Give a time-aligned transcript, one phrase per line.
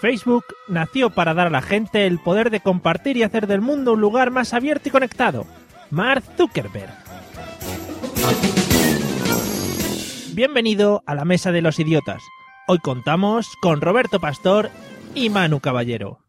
[0.00, 3.94] Facebook nació para dar a la gente el poder de compartir y hacer del mundo
[3.94, 5.46] un lugar más abierto y conectado.
[5.90, 6.92] Mark Zuckerberg.
[10.34, 12.22] Bienvenido a la Mesa de los Idiotas.
[12.66, 14.70] Hoy contamos con Roberto Pastor
[15.14, 16.23] y Manu Caballero.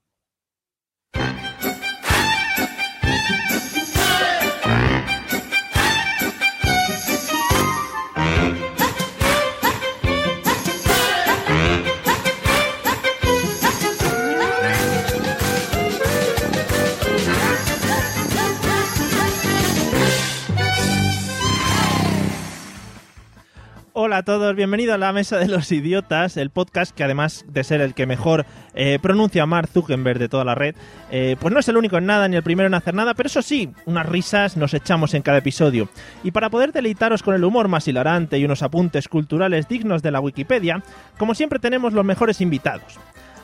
[23.97, 27.63] Hola a todos, bienvenido a la Mesa de los Idiotas, el podcast que además de
[27.63, 30.75] ser el que mejor eh, pronuncia Mark Zuckerberg de toda la red,
[31.11, 33.27] eh, pues no es el único en nada ni el primero en hacer nada, pero
[33.27, 35.87] eso sí, unas risas nos echamos en cada episodio.
[36.25, 40.11] Y para poder deleitaros con el humor más hilarante y unos apuntes culturales dignos de
[40.11, 40.83] la Wikipedia,
[41.17, 42.99] como siempre tenemos los mejores invitados.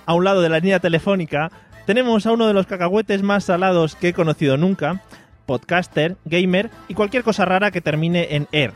[0.05, 1.49] A un lado de la línea telefónica
[1.85, 5.01] tenemos a uno de los cacahuetes más salados que he conocido nunca,
[5.45, 8.73] podcaster, gamer y cualquier cosa rara que termine en er.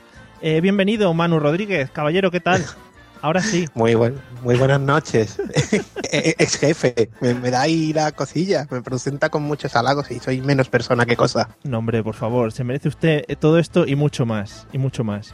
[0.48, 1.90] Eh, bienvenido, Manu Rodríguez.
[1.90, 2.64] Caballero, ¿qué tal?
[3.24, 3.66] Ahora sí.
[3.74, 5.42] Muy, buen, muy buenas noches.
[6.12, 10.42] Ex jefe, me, me, da ahí la cosilla, me presenta con muchos halagos y soy
[10.42, 11.50] menos persona que cosa.
[11.64, 15.34] No, hombre, por favor, se merece usted todo esto y mucho más, y mucho más.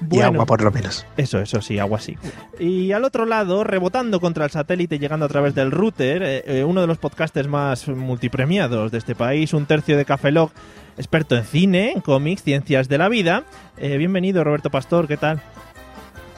[0.00, 1.06] Bueno, y agua por lo menos.
[1.16, 2.16] Eso, eso sí, agua sí.
[2.58, 6.80] Y al otro lado, rebotando contra el satélite, llegando a través del router, eh, uno
[6.80, 10.50] de los podcasters más multipremiados de este país, un tercio de Café Log,
[10.96, 13.44] experto en cine, en cómics, ciencias de la vida.
[13.76, 15.40] Eh, bienvenido, Roberto Pastor, ¿qué tal?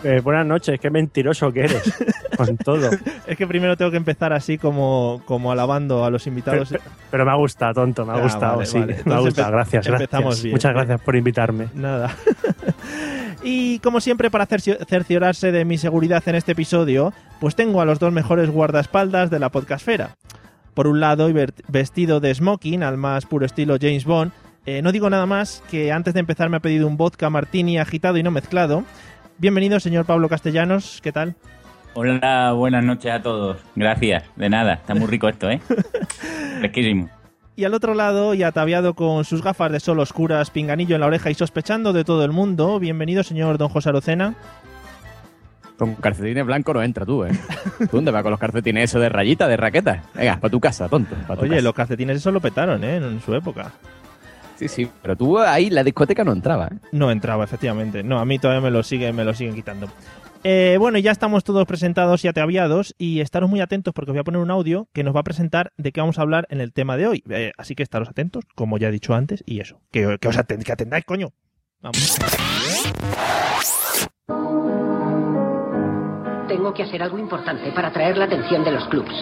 [0.04, 1.82] Eh, buenas noches, qué mentiroso que eres
[2.36, 2.90] con todo.
[3.26, 6.68] es que primero tengo que empezar así como, como alabando a los invitados.
[6.68, 8.78] Pero, pero me ha gustado, tonto, me ha ah, gustado, vale, sí.
[8.78, 8.98] Vale.
[9.02, 9.86] Me ha gustado, gracias.
[9.86, 10.42] Empezamos gracias.
[10.42, 10.54] bien.
[10.54, 11.68] Muchas gracias por invitarme.
[11.74, 12.14] Nada.
[13.44, 17.98] y como siempre, para cerciorarse de mi seguridad en este episodio, pues tengo a los
[17.98, 20.16] dos mejores guardaespaldas de la podcastfera.
[20.72, 21.28] Por un lado,
[21.68, 24.32] vestido de smoking, al más puro estilo James Bond,
[24.66, 27.78] eh, no digo nada más que antes de empezar me ha pedido un vodka martini
[27.78, 28.82] agitado y no mezclado.
[29.36, 31.34] Bienvenido, señor Pablo Castellanos, ¿qué tal?
[31.92, 33.58] Hola, buenas noches a todos.
[33.76, 35.60] Gracias, de nada, está muy rico esto, ¿eh?
[36.60, 37.10] Fresquísimo.
[37.56, 41.06] Y al otro lado, y ataviado con sus gafas de sol oscuras, pinganillo en la
[41.06, 44.34] oreja y sospechando de todo el mundo, bienvenido, señor don José Arocena.
[45.78, 47.30] Con calcetines blancos no entra tú, ¿eh?
[47.78, 50.02] ¿Tú dónde vas con los calcetines eso de rayita, de raqueta?
[50.14, 51.14] Venga, para tu casa, tonto.
[51.14, 51.62] Tu Oye, casa.
[51.62, 52.96] los calcetines eso lo petaron, ¿eh?
[52.96, 53.70] En su época.
[54.56, 56.76] Sí, sí, pero tú ahí la discoteca no entraba, ¿eh?
[56.92, 58.02] No entraba, efectivamente.
[58.02, 59.88] No, a mí todavía me lo siguen, me lo siguen quitando.
[60.46, 64.20] Eh, bueno, ya estamos todos presentados y ataviados y estaros muy atentos porque os voy
[64.20, 66.60] a poner un audio que nos va a presentar de qué vamos a hablar en
[66.60, 67.24] el tema de hoy.
[67.30, 71.06] Eh, así que estaros atentos, como ya he dicho antes, y eso, que, os atendáis,
[71.06, 71.28] coño.
[71.80, 72.18] Vamos.
[76.46, 79.14] Tengo que hacer algo importante para atraer la atención de los clubs.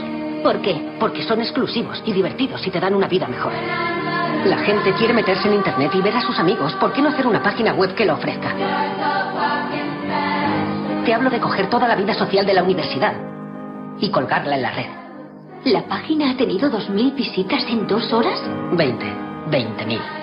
[0.43, 0.97] ¿Por qué?
[0.99, 3.53] Porque son exclusivos y divertidos y te dan una vida mejor.
[3.53, 6.75] La gente quiere meterse en internet y ver a sus amigos.
[6.81, 9.81] ¿Por qué no hacer una página web que lo ofrezca?
[11.04, 13.14] Te hablo de coger toda la vida social de la universidad
[13.98, 14.86] y colgarla en la red.
[15.64, 18.40] ¿La página ha tenido 2.000 visitas en dos horas?
[18.72, 19.04] 20.
[19.50, 20.22] 20.000.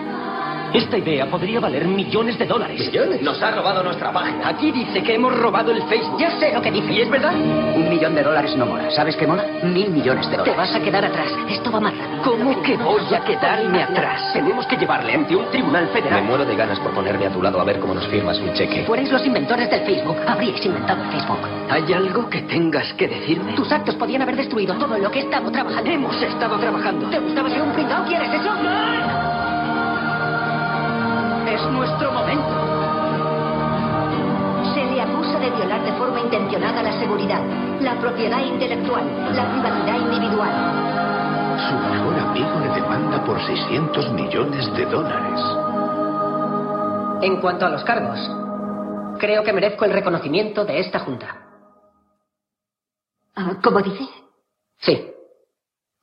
[0.74, 2.80] Esta idea podría valer millones de dólares.
[2.80, 3.22] ¿Millones?
[3.22, 4.50] Nos ha robado nuestra página.
[4.50, 6.19] Aquí dice que hemos robado el Facebook.
[6.19, 6.94] Ya sé lo que dice.
[6.94, 7.34] ¿Y es verdad?
[7.34, 8.90] Un millón de dólares no mola.
[8.91, 9.46] ¿Sabes qué mola?
[9.63, 10.53] Mil millones de dólares.
[10.53, 11.31] Te vas a quedar atrás.
[11.50, 12.03] Esto va rápido.
[12.24, 14.34] ¿Cómo que voy a quedarme atrás?
[14.34, 16.22] Tenemos que llevarle ante un tribunal federal.
[16.22, 18.53] Me muero de ganas por ponerme a tu lado a ver cómo nos firmas un
[18.53, 18.84] cheque.
[18.86, 21.39] Fuerais los inventores del Facebook, habríais inventado el Facebook.
[21.69, 23.54] ¿Hay algo que tengas que decirme?
[23.54, 25.89] Tus actos podían haber destruido todo lo que he estado trabajando.
[25.89, 27.10] Hemos estado trabajando.
[27.10, 28.06] ¿Te gustaba ser un pringao?
[28.06, 28.51] ¿Quieres eso?
[31.50, 32.54] Es nuestro momento.
[34.72, 37.42] Se le acusa de violar de forma intencionada la seguridad,
[37.81, 39.04] la propiedad intelectual,
[39.36, 41.60] la privacidad individual.
[41.68, 45.42] Su mejor amigo le demanda por 600 millones de dólares.
[47.24, 48.19] En cuanto a los cargos,
[49.18, 51.36] creo que merezco el reconocimiento de esta junta.
[53.36, 54.07] Ah, ¿Cómo dice?
[54.78, 55.12] Sí.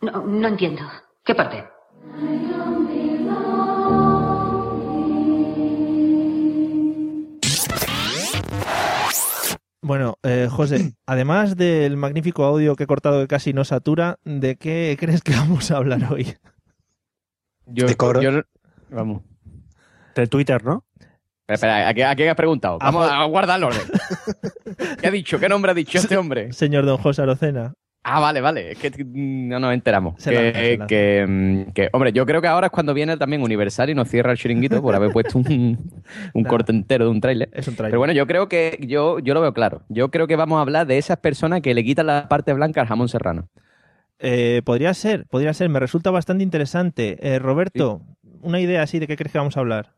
[0.01, 0.83] No, no entiendo.
[1.25, 1.65] ¿Qué parte?
[9.87, 14.57] Bueno, eh, José, además del magnífico audio que he cortado que casi no satura, ¿de
[14.57, 16.35] qué crees que vamos a hablar hoy?
[17.67, 18.21] Yo, De coro.
[18.21, 18.43] yo-
[18.91, 19.23] vamos.
[20.17, 20.85] De Twitter, ¿no?
[21.47, 22.79] Espera, espera, ¿a, qué- a quién has preguntado?
[22.81, 23.83] Vamos a guardar el orden.
[25.01, 25.39] ¿Qué ha dicho?
[25.39, 26.53] ¿Qué nombre ha dicho este hombre?
[26.53, 27.75] Señor Don José Arocena.
[28.09, 28.71] Ah, vale, vale.
[28.71, 30.15] Es que mm, no nos enteramos.
[30.23, 30.87] Que, lanza, se lanza.
[30.87, 34.09] que, mm, que, hombre, yo creo que ahora es cuando viene también Universal y nos
[34.09, 35.91] cierra el chiringuito por haber puesto un,
[36.35, 37.51] un corte entero de un tráiler.
[37.53, 37.91] Es un trailer.
[37.91, 39.83] Pero bueno, yo creo que yo, yo lo veo claro.
[39.89, 42.81] Yo creo que vamos a hablar de esas personas que le quitan la parte blanca
[42.81, 43.49] al jamón serrano.
[44.21, 45.69] Eh, podría ser, podría ser.
[45.69, 47.19] Me resulta bastante interesante.
[47.21, 48.03] Eh, Roberto,
[48.41, 49.91] una idea así de qué crees que vamos a hablar.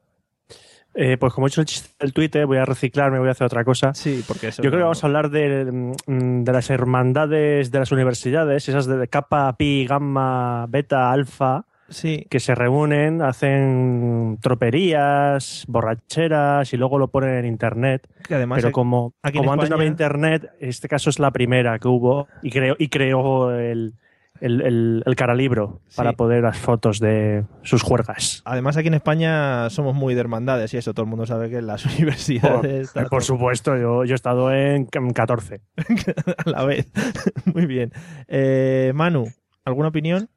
[1.01, 3.45] Eh, pues como he hecho el chiste del Twitter, voy a reciclarme, voy a hacer
[3.47, 3.95] otra cosa.
[3.95, 7.79] Sí, porque eso Yo creo que vamos a hablar de, mm, de las hermandades de
[7.79, 15.65] las universidades, esas de kappa, pi, gamma, beta, alfa, Sí, que se reúnen, hacen troperías,
[15.69, 18.07] borracheras y luego lo ponen en internet.
[18.27, 21.31] que además Pero como, aquí como antes no había España- internet, este caso es la
[21.31, 23.95] primera que hubo y creó, y creó el,
[24.41, 28.43] el, el, el caralibro para poder las fotos de sus juergas.
[28.45, 31.59] Además, aquí en España somos muy de hermandades y eso, todo el mundo sabe que
[31.59, 35.61] en las universidades por supuesto, yo, yo he estado en 14.
[36.45, 36.87] a la vez.
[37.55, 37.93] muy bien.
[38.27, 39.27] Eh, Manu,
[39.65, 40.29] ¿alguna opinión?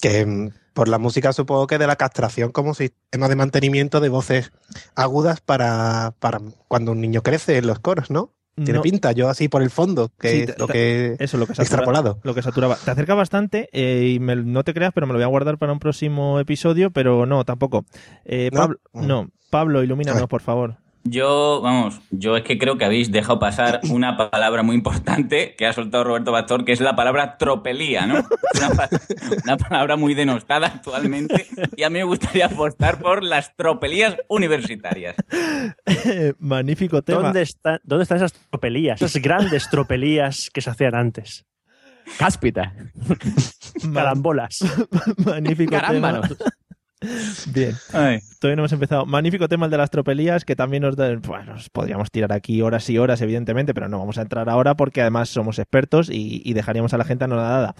[0.00, 4.08] Que mm, por la música supongo que de la castración como sistema de mantenimiento de
[4.08, 4.52] voces
[4.94, 8.32] agudas para, para cuando un niño crece en los coros, ¿no?
[8.56, 8.82] Tiene No.
[8.82, 11.54] pinta, yo así por el fondo, que Sí, es te- lo que Eso, lo que
[11.54, 12.20] satura- extrapolado.
[12.22, 12.76] Lo que saturaba.
[12.76, 15.58] Te acerca bastante eh, y me- no te creas, pero me lo voy a guardar
[15.58, 17.84] para un próximo episodio, pero no, tampoco.
[18.24, 18.60] Eh, ¿No?
[18.60, 19.06] Pablo, Mm.
[19.06, 20.76] no, Pablo, ilumínanos, por favor.
[21.06, 25.66] Yo, vamos, yo es que creo que habéis dejado pasar una palabra muy importante que
[25.66, 28.14] ha soltado Roberto Pastor, que es la palabra tropelía, ¿no?
[28.56, 28.88] Una, pa-
[29.44, 31.46] una palabra muy denostada actualmente
[31.76, 35.14] y a mí me gustaría apostar por las tropelías universitarias.
[36.38, 37.20] Magnífico tema.
[37.22, 39.02] ¿Dónde, está- ¿Dónde están esas tropelías?
[39.02, 41.44] Esas grandes tropelías que se hacían antes.
[42.18, 42.74] Cáspita.
[43.92, 44.58] Carambolas.
[45.24, 46.20] Magnífico tema.
[47.52, 47.74] Bien.
[47.92, 48.20] Ay.
[48.40, 49.06] Todavía no hemos empezado.
[49.06, 51.14] Magnífico tema el de las tropelías, que también nos da.
[51.16, 54.76] Bueno, nos podríamos tirar aquí horas y horas, evidentemente, pero no vamos a entrar ahora
[54.76, 57.74] porque además somos expertos y, y dejaríamos a la gente anonadada.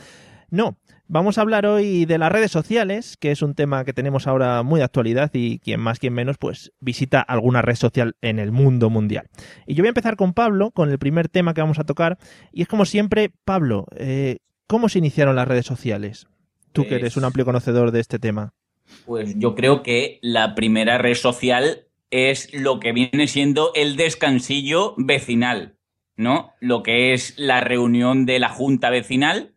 [0.50, 0.76] No,
[1.08, 4.62] vamos a hablar hoy de las redes sociales, que es un tema que tenemos ahora
[4.62, 8.52] muy de actualidad y quien más, quien menos, pues visita alguna red social en el
[8.52, 9.28] mundo mundial.
[9.66, 12.18] Y yo voy a empezar con Pablo, con el primer tema que vamos a tocar.
[12.52, 16.26] Y es como siempre, Pablo, eh, ¿cómo se iniciaron las redes sociales?
[16.72, 18.52] Tú que eres un amplio conocedor de este tema.
[19.06, 24.94] Pues yo creo que la primera red social es lo que viene siendo el descansillo
[24.96, 25.76] vecinal,
[26.16, 26.52] ¿no?
[26.60, 29.54] Lo que es la reunión de la junta vecinal.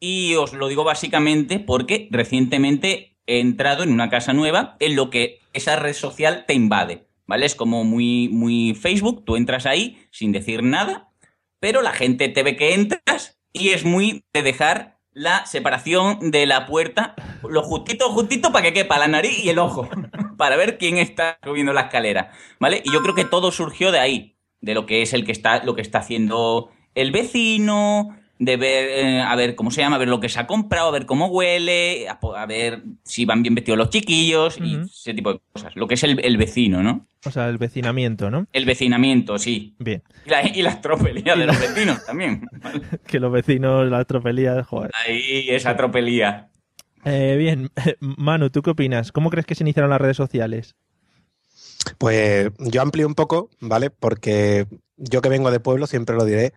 [0.00, 5.10] Y os lo digo básicamente porque recientemente he entrado en una casa nueva en lo
[5.10, 7.46] que esa red social te invade, ¿vale?
[7.46, 11.12] Es como muy, muy Facebook, tú entras ahí sin decir nada,
[11.60, 16.44] pero la gente te ve que entras y es muy de dejar la separación de
[16.44, 17.14] la puerta,
[17.48, 19.88] lo justito, justito para que quepa la nariz y el ojo,
[20.36, 22.82] para ver quién está subiendo la escalera, ¿vale?
[22.84, 25.64] Y yo creo que todo surgió de ahí, de lo que es el que está,
[25.64, 29.98] lo que está haciendo el vecino, de ver, eh, a ver cómo se llama, a
[29.98, 33.54] ver lo que se ha comprado, a ver cómo huele, a, ver si van bien
[33.54, 35.76] vestidos los chiquillos y ese tipo de cosas.
[35.76, 37.06] Lo que es el, el vecino, ¿no?
[37.24, 38.46] O sea, el vecinamiento, ¿no?
[38.52, 39.74] El vecinamiento, sí.
[39.78, 40.02] Bien.
[40.26, 42.46] Y, la- y las tropelías de los vecinos también.
[42.60, 42.80] ¿vale?
[43.06, 44.90] Que los vecinos, las tropelías, joder.
[45.06, 46.50] Ahí esa tropelía.
[47.04, 49.12] Eh, bien, Manu, ¿tú qué opinas?
[49.12, 50.74] ¿Cómo crees que se iniciaron las redes sociales?
[51.98, 53.90] Pues yo amplío un poco, ¿vale?
[53.90, 56.54] Porque yo que vengo de pueblo, siempre lo diré,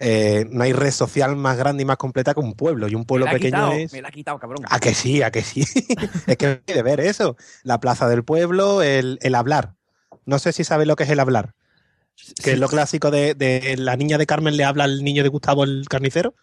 [0.00, 2.88] eh, no hay red social más grande y más completa que un pueblo.
[2.88, 3.92] Y un pueblo me pequeño quitado, es...
[3.92, 4.64] me la ha quitado, cabrón.
[4.68, 5.64] A que sí, a que sí.
[6.26, 7.36] es que hay de ver eso.
[7.64, 9.74] La plaza del pueblo, el, el hablar.
[10.24, 11.54] No sé si sabes lo que es el hablar.
[12.42, 15.28] Que es lo clásico de, de la niña de Carmen le habla al niño de
[15.28, 16.34] Gustavo el carnicero.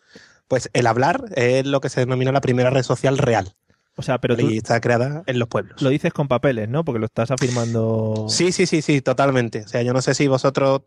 [0.48, 3.56] Pues el hablar es lo que se denomina la primera red social real.
[3.98, 5.82] O sea, pero tú Y está creada en los pueblos.
[5.82, 6.84] lo dices con papeles, ¿no?
[6.84, 8.26] Porque lo estás afirmando.
[8.30, 9.62] Sí, sí, sí, sí, totalmente.
[9.62, 10.82] O sea, yo no sé si vosotros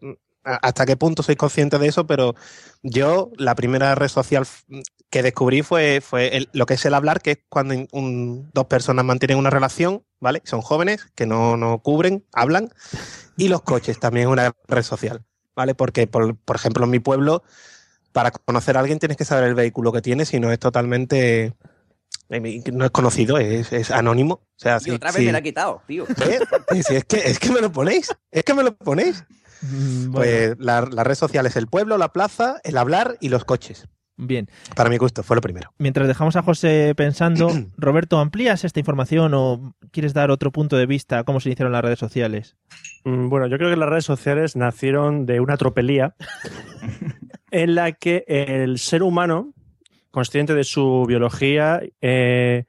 [0.44, 2.34] hasta qué punto sois conscientes de eso, pero
[2.82, 4.46] yo la primera red social
[5.10, 8.66] que descubrí fue, fue el- lo que es el hablar, que es cuando un- dos
[8.66, 10.40] personas mantienen una relación, ¿vale?
[10.44, 12.70] Son jóvenes, que no, no cubren, hablan,
[13.36, 15.24] y los coches también es una red social,
[15.56, 15.74] ¿vale?
[15.74, 17.42] Porque, por, por ejemplo, en mi pueblo,
[18.12, 21.54] para conocer a alguien tienes que saber el vehículo que tienes y no es totalmente...
[22.30, 24.34] No es conocido, es, es anónimo.
[24.34, 25.26] O sea, Y sí, otra vez sí.
[25.26, 26.04] me la ha quitado, tío.
[26.08, 26.38] ¿Eh?
[26.82, 28.14] Sí, es, que, es que me lo ponéis.
[28.30, 29.24] Es que me lo ponéis.
[29.62, 33.28] Mm, bueno, Pues la, la red social es el pueblo, la plaza, el hablar y
[33.30, 33.88] los coches.
[34.20, 34.48] Bien.
[34.74, 35.72] Para mi gusto, fue lo primero.
[35.78, 40.86] Mientras dejamos a José pensando, Roberto, ¿amplías esta información o quieres dar otro punto de
[40.86, 42.56] vista a cómo se iniciaron las redes sociales?
[43.04, 46.14] Mm, Bueno, yo creo que las redes sociales nacieron de una tropelía
[47.50, 49.54] en la que el ser humano,
[50.10, 52.64] consciente de su biología, eh,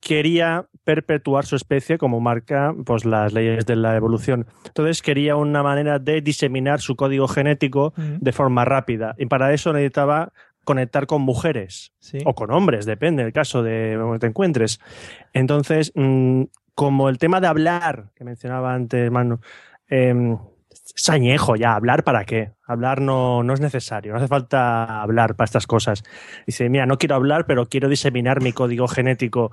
[0.00, 4.46] quería perpetuar su especie como marca pues, las leyes de la evolución.
[4.66, 9.14] Entonces quería una manera de diseminar su código genético de forma rápida.
[9.18, 10.32] Y para eso necesitaba
[10.64, 12.18] conectar con mujeres Sí.
[12.24, 14.80] o con hombres, depende del caso de donde te encuentres.
[15.32, 19.40] Entonces, mm, como el tema de hablar, que mencionaba antes, Manu,
[19.88, 20.38] em,
[20.94, 22.52] es ya, ¿hablar para qué?
[22.66, 26.02] Hablar no, no es necesario, no hace falta hablar para estas cosas.
[26.46, 29.52] Dice, mira, no quiero hablar, pero quiero diseminar mi código genético.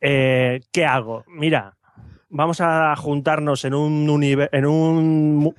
[0.00, 1.24] Eh, ¿Qué hago?
[1.26, 1.76] Mira,
[2.28, 5.54] vamos a juntarnos en un, en un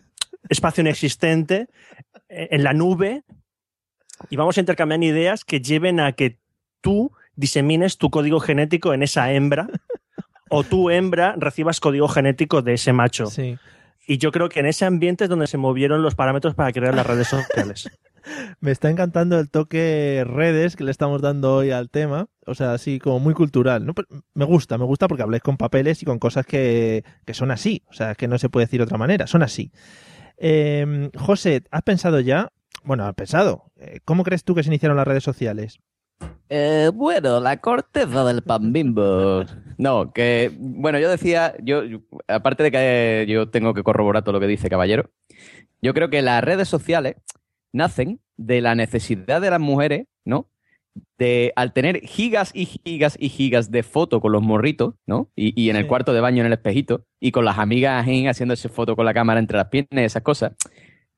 [0.49, 1.67] espacio inexistente,
[2.29, 3.23] eh, en la nube,
[4.29, 6.39] y vamos a intercambiar ideas que lleven a que
[6.81, 9.67] tú disemines tu código genético en esa hembra
[10.49, 13.27] o tú hembra recibas código genético de ese macho.
[13.27, 13.57] Sí.
[14.07, 16.95] Y yo creo que en ese ambiente es donde se movieron los parámetros para crear
[16.95, 17.89] las redes sociales.
[18.61, 22.27] Me está encantando el toque redes que le estamos dando hoy al tema.
[22.45, 23.85] O sea, así como muy cultural.
[23.85, 23.93] ¿no?
[24.33, 27.83] Me gusta, me gusta porque habláis con papeles y con cosas que, que son así.
[27.89, 29.27] O sea, que no se puede decir de otra manera.
[29.27, 29.71] Son así.
[30.37, 32.51] Eh, José, ¿has pensado ya?
[32.83, 33.71] Bueno, has pensado.
[33.75, 35.79] Eh, ¿Cómo crees tú que se iniciaron las redes sociales?
[36.49, 39.43] Eh, bueno, la corteza del pan bimbo.
[39.77, 41.81] No, que, bueno, yo decía, yo,
[42.27, 45.11] aparte de que yo tengo que corroborar todo lo que dice Caballero,
[45.81, 47.15] yo creo que las redes sociales
[47.73, 50.49] nacen de la necesidad de las mujeres, ¿no?
[51.19, 55.29] De, al tener gigas y gigas y gigas de foto con los morritos, ¿no?
[55.35, 55.89] Y, y en el Sí.
[55.89, 59.39] cuarto de baño en el espejito, y con las amigas haciéndose foto con la cámara
[59.39, 60.53] entre las piernas y esas cosas.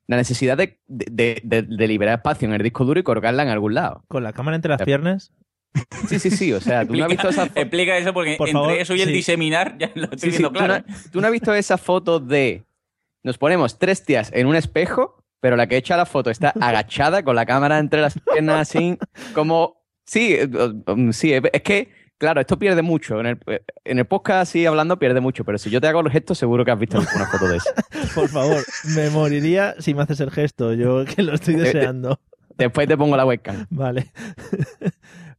[0.10, 3.50] La necesidad de, de- de- de liberar espacio en el disco duro y colgarla en
[3.50, 4.04] algún lado.
[4.08, 5.32] ¿Con la cámara entre las piernas?
[6.08, 6.52] Sí, sí, sí.
[6.52, 8.96] O sea, tú no has visto esa fo- Explica eso porque Por entre favor, eso
[8.96, 9.14] y el sí.
[9.14, 10.84] diseminar ya lo estoy Sí, sí, viendo tú, claro.
[10.88, 12.64] no, tú no has visto esa foto de.
[13.22, 17.22] Nos ponemos tres tías en un espejo, pero la que echa la foto está agachada
[17.24, 18.98] con la cámara entre las piernas, así
[19.36, 19.78] como.
[20.08, 20.50] Sí, eh,
[20.88, 23.20] um, sí, es que, claro, esto pierde mucho.
[23.20, 23.40] En el,
[23.86, 26.64] en el podcast, así hablando, pierde mucho, pero si yo te hago el gesto, seguro
[26.64, 27.70] que has visto alguna foto de eso.
[28.14, 28.64] Por favor,
[28.96, 30.74] me moriría si me haces el gesto.
[30.74, 32.20] Yo que lo estoy Eh, eh, deseando.
[32.58, 33.66] Después te pongo la webcam.
[33.72, 34.12] Vale.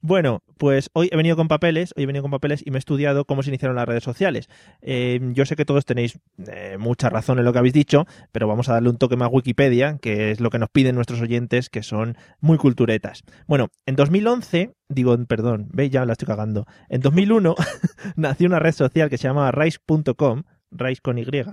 [0.03, 2.81] Bueno, pues hoy he venido con papeles, hoy he venido con papeles y me he
[2.81, 4.49] estudiado cómo se iniciaron las redes sociales.
[4.81, 8.49] Eh, yo sé que todos tenéis eh, mucha razón en lo que habéis dicho, pero
[8.49, 11.21] vamos a darle un toque más a Wikipedia, que es lo que nos piden nuestros
[11.21, 13.23] oyentes, que son muy culturetas.
[13.47, 16.67] Bueno, en 2011, digo, perdón, veis, ya la estoy cagando.
[16.89, 17.55] En 2001
[18.17, 21.27] nació una red social que se llama Rise.com, Rise con Y.
[21.27, 21.45] Que-.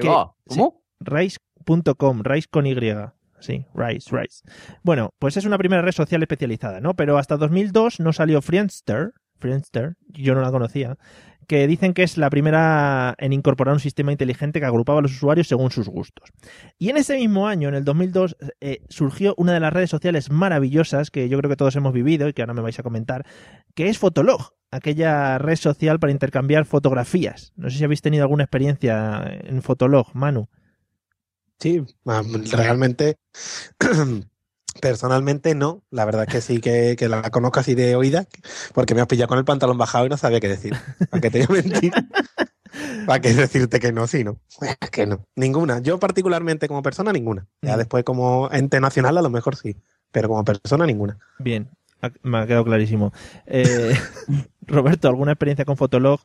[0.00, 0.36] ¿Cómo?
[0.46, 0.60] Sí,
[1.00, 2.74] Rise.com, Rise con Y.
[3.42, 4.44] Sí, Rise, Rise.
[4.82, 6.94] Bueno, pues es una primera red social especializada, ¿no?
[6.94, 10.96] Pero hasta 2002 no salió Friendster, Friendster, yo no la conocía,
[11.48, 15.12] que dicen que es la primera en incorporar un sistema inteligente que agrupaba a los
[15.12, 16.30] usuarios según sus gustos.
[16.78, 20.30] Y en ese mismo año, en el 2002, eh, surgió una de las redes sociales
[20.30, 23.26] maravillosas que yo creo que todos hemos vivido y que ahora me vais a comentar,
[23.74, 27.52] que es Fotolog, aquella red social para intercambiar fotografías.
[27.56, 30.48] No sé si habéis tenido alguna experiencia en Fotolog, Manu.
[31.62, 33.16] Sí, ah, realmente,
[34.80, 35.82] personalmente no.
[35.90, 38.26] La verdad es que sí que, que la conozco así de oída,
[38.74, 40.74] porque me has pillado con el pantalón bajado y no sabía qué decir.
[41.10, 41.92] ¿Para qué te voy a mentir?
[43.06, 44.06] ¿Para qué decirte que no?
[44.06, 44.38] Sí, no.
[44.62, 45.24] Es que no.
[45.36, 45.80] Ninguna.
[45.80, 47.46] Yo particularmente como persona, ninguna.
[47.60, 47.78] Ya Mm.
[47.78, 49.76] después como ente nacional a lo mejor sí,
[50.10, 51.18] pero como persona, ninguna.
[51.38, 51.68] Bien,
[52.22, 53.12] me ha quedado clarísimo.
[53.46, 53.94] Eh,
[54.66, 56.20] Roberto, ¿alguna experiencia con Fotolog?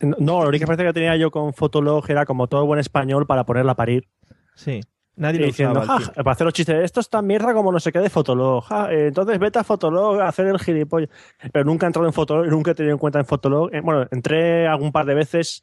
[0.00, 3.46] No, la única experiencia que tenía yo con Fotolog era como todo buen español para
[3.46, 4.08] ponerla a parir.
[4.56, 4.80] Sí.
[5.18, 6.00] Nadie lo diciendo, usaba.
[6.00, 8.64] "Ja, para hacer los chistes, esto es tan mierda como no sé qué de Fotolog.
[8.64, 11.08] ja, eh, entonces vete a Fotolog a hacer el gilipollas.
[11.52, 13.72] Pero nunca he entrado en Fotolog nunca he tenido en cuenta en Fotolog.
[13.74, 15.62] Eh, bueno, entré algún par de veces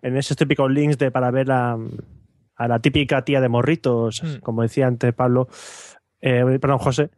[0.00, 1.76] en esos típicos links de para ver a,
[2.56, 4.38] a la típica tía de morritos, Mm.
[4.40, 5.48] como decía antes Pablo,
[6.22, 7.10] eh, perdón, José.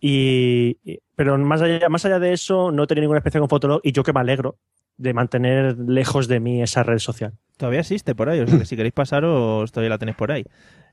[0.00, 3.48] Y, y- pero más allá, más allá de eso, no he tenido ninguna experiencia con
[3.48, 4.56] Fotolog y yo que me alegro
[4.96, 7.32] de mantener lejos de mí esa red social.
[7.56, 10.44] Todavía existe por ahí, o sea que si queréis pasaros, todavía la tenéis por ahí.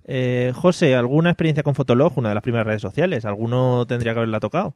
[0.05, 3.25] Eh, José, ¿alguna experiencia con Fotolog, una de las primeras redes sociales?
[3.25, 4.75] ¿Alguno tendría que haberla tocado?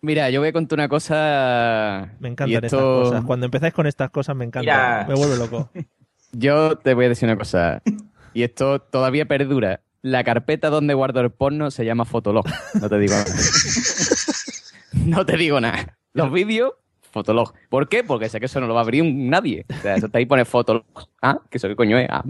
[0.00, 2.12] Mira, yo voy a contar una cosa.
[2.18, 3.24] Me encantan esto- estas cosas.
[3.24, 4.60] Cuando empezáis con estas cosas me encanta.
[4.62, 5.04] Mira.
[5.08, 5.70] Me vuelvo loco.
[6.32, 7.82] Yo te voy a decir una cosa.
[8.34, 9.80] Y esto todavía perdura.
[10.00, 12.46] La carpeta donde guardo el porno se llama Fotolog.
[12.80, 13.26] No te digo nada.
[15.04, 15.98] no te digo nada.
[16.14, 16.72] Los vídeos,
[17.12, 17.52] Fotolog.
[17.68, 18.02] ¿Por qué?
[18.02, 19.64] Porque sé que eso no lo va a abrir nadie.
[19.68, 20.84] O sea, eso está ahí pone Fotolog.
[21.24, 22.08] Ah, ¿qué eso qué coño es?
[22.10, 22.24] Ah,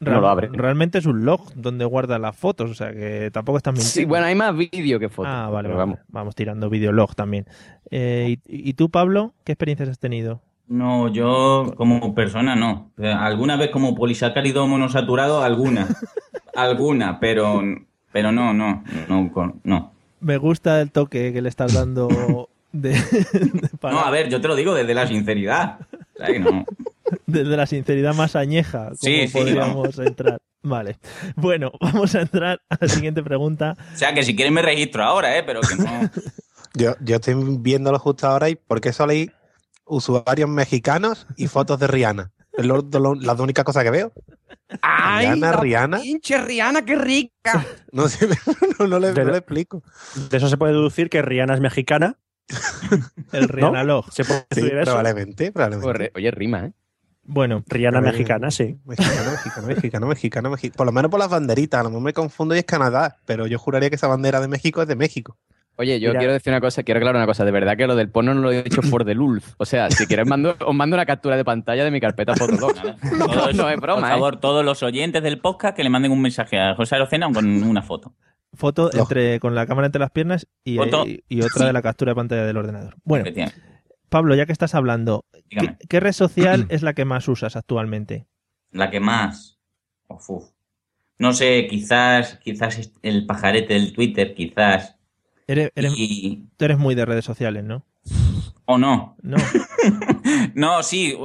[0.00, 0.48] no lo abre.
[0.50, 3.92] Realmente es un log donde guarda las fotos, o sea que tampoco estás mintiendo.
[3.92, 5.28] Sí, bueno, hay más vídeo que foto.
[5.28, 5.98] Ah, vale, vale.
[6.08, 6.34] Vamos.
[6.34, 7.44] tirando videolog también.
[7.90, 10.40] Eh, y, y tú, Pablo, qué experiencias has tenido?
[10.68, 12.90] No, yo como persona no.
[12.98, 15.86] Alguna vez como polisacárido monosaturado, alguna.
[16.56, 17.62] alguna, pero,
[18.12, 19.92] pero no, no, no, no.
[20.20, 22.48] Me gusta el toque que le estás dando
[22.80, 22.90] de,
[23.32, 25.78] de para- No, a ver, yo te lo digo desde la sinceridad.
[26.40, 26.64] No.
[27.26, 30.38] desde la sinceridad más añeja, como Sí, sí, podríamos entrar.
[30.62, 30.98] Vale.
[31.36, 33.76] Bueno, vamos a entrar a la siguiente pregunta.
[33.94, 35.42] O sea, que si quieres me registro ahora, ¿eh?
[35.44, 35.84] Pero que no.
[36.74, 39.30] Yo, yo estoy viéndolo justo ahora y ¿por qué solo hay
[39.86, 42.32] usuarios mexicanos y fotos de Rihanna?
[42.52, 44.12] Es lo- lo- la única cosa que veo.
[44.82, 45.26] ¡Ay!
[45.26, 46.00] Rihanna, la Rihanna.
[46.00, 47.64] Pinche Rihanna, qué rica.
[47.92, 48.28] No sé,
[48.78, 49.82] no, no le, De- no le explico.
[50.28, 52.16] De eso se puede deducir que Rihanna es mexicana.
[53.32, 54.10] El Rihanna log.
[54.12, 54.84] Se puede Sí, deducir eso.
[54.92, 56.12] probablemente, probablemente.
[56.14, 56.72] Oye, rima, ¿eh?
[57.28, 58.78] Bueno, Rihanna ver, mexicana, sí.
[58.84, 60.76] Mexicano, mexicano, mexicano, mexicano, mexicano.
[60.76, 61.80] Por lo menos por las banderitas.
[61.80, 63.16] A lo mejor me confundo y es Canadá.
[63.26, 65.36] Pero yo juraría que esa bandera de México es de México.
[65.78, 66.20] Oye, yo Mira.
[66.20, 67.44] quiero decir una cosa, quiero aclarar una cosa.
[67.44, 69.54] De verdad que lo del porno no lo he dicho for the lulz.
[69.58, 72.72] O sea, si quieres mando, os mando una captura de pantalla de mi carpeta Fotolog.
[73.18, 74.12] No, Todos- no es broma, Por ¿eh?
[74.12, 77.44] favor, todos los oyentes del podcast que le manden un mensaje a José Arocena con
[77.64, 78.14] una foto.
[78.56, 80.74] Foto entre con la cámara entre las piernas y,
[81.28, 82.96] y otra de la captura de pantalla del ordenador.
[83.04, 83.30] Bueno.
[84.08, 85.78] Pablo, ya que estás hablando, ¿qué, Dígame.
[85.88, 88.26] qué red social es la que más usas actualmente?
[88.70, 89.58] La que más.
[90.08, 90.44] Uf, uf.
[91.18, 94.96] No sé, quizás, quizás es el pajarete del Twitter, quizás.
[95.46, 96.44] Eres, eres- Y...
[96.56, 97.84] tú eres muy de redes sociales, ¿no?
[98.66, 99.16] O no.
[99.22, 99.36] No.
[100.54, 101.16] No, sí,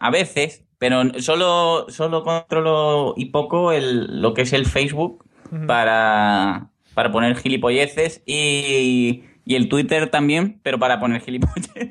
[0.00, 5.24] a veces, pero solo, solo controlo y poco el, lo que es el Facebook
[5.66, 11.90] para, para poner gilipolleces y, y el Twitter también, pero para poner gilipolleces.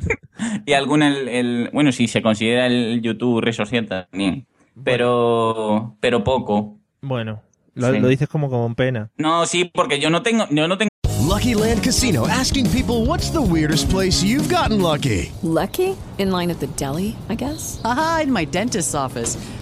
[0.64, 4.46] y algún el, el- bueno, sí, se considera el YouTube red social también,
[4.82, 6.78] pero, pero poco.
[7.02, 7.42] Bueno,
[7.74, 7.98] lo, Sí.
[7.98, 9.10] lo dices como con pena.
[9.18, 10.88] No, sí, porque yo no tengo, yo no tengo
[11.30, 15.30] Lucky Land Casino asking people what's the weirdest place you've gotten lucky?
[15.42, 15.94] Lucky?
[16.16, 17.82] In line at the deli, I guess?
[17.84, 19.36] Aha, in my dentist's office.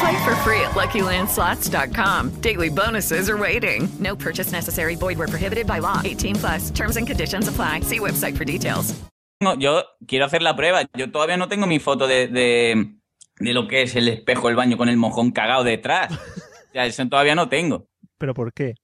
[0.00, 2.40] Play for free at LuckyLandSlots.com.
[2.40, 3.88] Daily bonuses are waiting.
[3.98, 4.96] No purchase necessary.
[4.96, 6.00] Void where prohibited by law.
[6.02, 6.70] 18 plus.
[6.70, 7.80] Terms and conditions apply.
[7.80, 8.94] See website for details.
[9.42, 10.84] No, yo quiero hacer la prueba.
[10.96, 12.94] Yo todavía no tengo mi foto de, de,
[13.38, 16.12] de lo que es el espejo del baño con el mojón cagado detrás.
[16.12, 17.88] O sea, eso todavía no tengo.
[18.18, 18.74] ¿Pero por qué?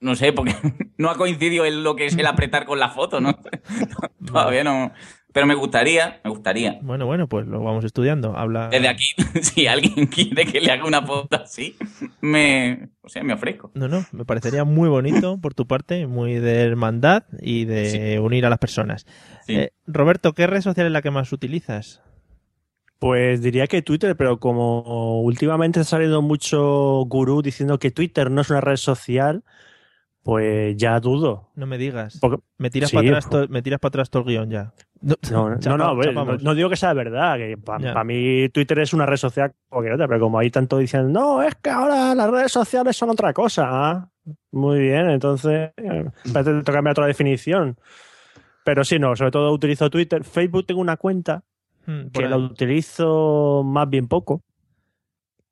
[0.00, 0.54] No sé, porque
[0.98, 3.38] no ha coincidido en lo que es el apretar con la foto, ¿no?
[4.26, 4.92] todavía no.
[5.32, 6.78] Pero me gustaría, me gustaría.
[6.82, 8.36] Bueno, bueno, pues lo vamos estudiando.
[8.36, 8.68] Habla.
[8.68, 9.04] Desde aquí,
[9.42, 11.76] si alguien quiere que le haga una foto así,
[12.20, 13.70] me, o sea, me ofrezco.
[13.74, 18.44] No, no, me parecería muy bonito por tu parte, muy de hermandad y de unir
[18.46, 19.06] a las personas.
[19.46, 19.54] Sí.
[19.54, 22.02] Eh, Roberto, ¿qué red social es la que más utilizas?
[22.98, 28.42] Pues diría que Twitter, pero como últimamente ha salido mucho gurú diciendo que Twitter no
[28.42, 29.42] es una red social,
[30.22, 31.48] pues ya dudo.
[31.54, 32.18] No me digas.
[32.20, 34.50] Porque- me tiras Sí, para atrás, pues- to- me tiras para atrás todo el guion
[34.50, 34.72] ya.
[35.00, 36.42] No, No, no, chapa- no, a ver, no, chapamos.
[36.42, 38.04] no digo que sea verdad, que para Ya.
[38.04, 41.54] mí Twitter es una red social cualquier otra, pero como hay tanto diciendo, no, es
[41.56, 43.64] que ahora las redes sociales son otra cosa.
[43.68, 44.10] Ah,
[44.52, 47.76] muy bien, entonces, eh, parece que cambiar otra definición.
[48.62, 50.22] Pero sí, no, sobre todo utilizo Twitter.
[50.22, 51.42] Facebook tengo una cuenta
[51.86, 52.30] Mm, por que ahí.
[52.30, 54.42] la utilizo más bien poco.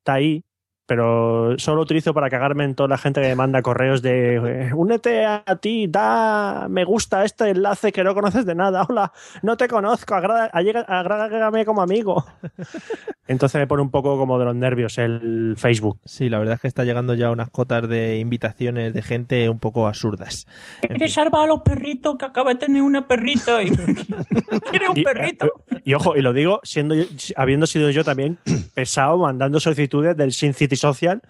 [0.00, 0.44] Está ahí,
[0.88, 4.70] pero solo utilizo para cagarme en toda la gente que me manda correos de eh,
[4.74, 8.86] únete a ti, da me gusta este enlace que no conoces de nada.
[8.88, 12.24] Hola, no te conozco, agrégame como amigo.
[13.28, 15.98] Entonces me pone un poco como de los nervios el Facebook.
[16.06, 19.58] Sí, la verdad es que está llegando ya unas cotas de invitaciones de gente un
[19.58, 20.46] poco absurdas.
[20.80, 23.62] ¿Quieres salvar a los perritos que acaba de tener una perrita?
[23.62, 23.68] Y...
[24.70, 25.44] ¿Quieres un Y, perrito?
[25.44, 27.04] eh, y ojo, y lo digo siendo yo-
[27.36, 28.38] habiendo sido yo también
[28.74, 31.20] pesado mandando solicitudes del Sin City Social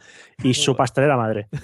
[0.42, 1.48] y su pastelera madre.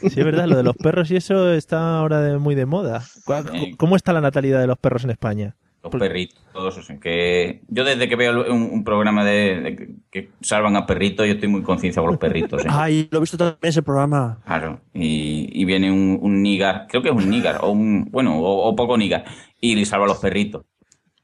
[0.00, 3.02] Sí, es verdad, lo de los perros y eso está ahora de- muy de moda.
[3.24, 3.74] ¿Cuál- Sí.
[3.76, 5.54] ¿Cómo está la natalidad de los perros en España?
[5.82, 6.38] Los perritos,
[6.78, 10.86] o sea, que yo desde que veo un, un programa de, de que- salvan a
[10.86, 12.64] perritos, yo estoy muy concienciado con los perritos.
[12.64, 12.68] ¿eh?
[12.70, 14.38] Ay, lo he visto también ese programa.
[14.46, 18.38] Claro, y, y viene un, un nígar, creo que es un nígar, o un, bueno,
[18.38, 19.24] o, o poco nígar,
[19.60, 20.64] y le salva a los perritos.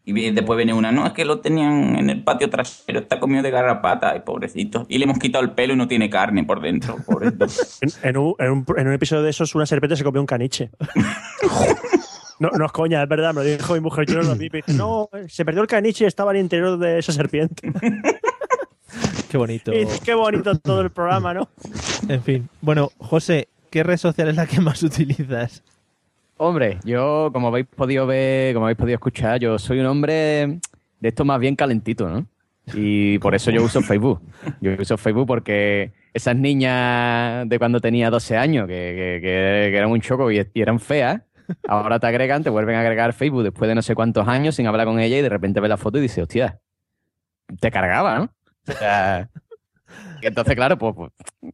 [0.04, 3.42] Y después viene una, no, es que lo tenían en el patio trasero, está comido
[3.42, 4.86] de garrapata, y pobrecito.
[4.88, 7.46] Y le hemos quitado el pelo y no tiene carne por dentro, pobrecito.
[7.82, 10.26] En, en un, en un- en un episodio de esos, una serpiente se comió un
[10.26, 10.70] caniche.
[12.38, 14.06] No, no es coña, es verdad, me lo dijo mi mujer.
[14.06, 14.48] Yo no lo vi.
[14.50, 17.70] me dice, no, se perdió el caniche y estaba al interior de esa serpiente.
[19.30, 19.72] Qué bonito.
[19.74, 21.50] Y qué bonito todo el programa, ¿no?
[22.08, 22.48] En fin.
[22.62, 25.62] Bueno, José, ¿qué red social es la que más utilizas?
[26.42, 30.59] Hombre, yo, como habéis podido ver, como habéis podido escuchar, yo soy un hombre
[30.98, 32.26] de esto más bien calentito, ¿no?
[32.72, 34.22] Y por eso yo uso Facebook.
[34.62, 39.90] Yo uso Facebook porque esas niñas de cuando tenía 12 años, que, que- que- eran
[39.90, 41.20] un choco y, eran feas,
[41.68, 44.66] ahora te agregan, te vuelven a agregar Facebook después de no sé cuántos años sin
[44.66, 46.59] hablar con ella y de repente ves la foto y dices, hostia,
[47.61, 48.31] te cargaba, ¿no?
[48.66, 49.29] O sea,
[50.22, 51.53] entonces, claro, pues, pues,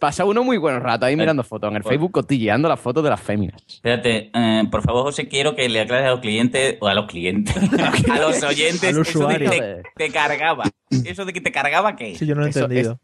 [0.00, 3.10] pasa uno muy buen rato ahí mirando fotos en el Facebook, cotilleando las fotos de
[3.10, 3.62] las féminas.
[3.66, 7.06] Espérate, eh, por favor, José, quiero que le aclares a los clientes, o a los
[7.06, 7.54] clientes,
[8.10, 9.50] a los oyentes, Al eso de que usuario.
[9.50, 10.64] te, te cargaba.
[11.04, 12.14] ¿Eso de que te cargaba qué?
[12.16, 13.00] Sí, yo no lo he Eso entendido.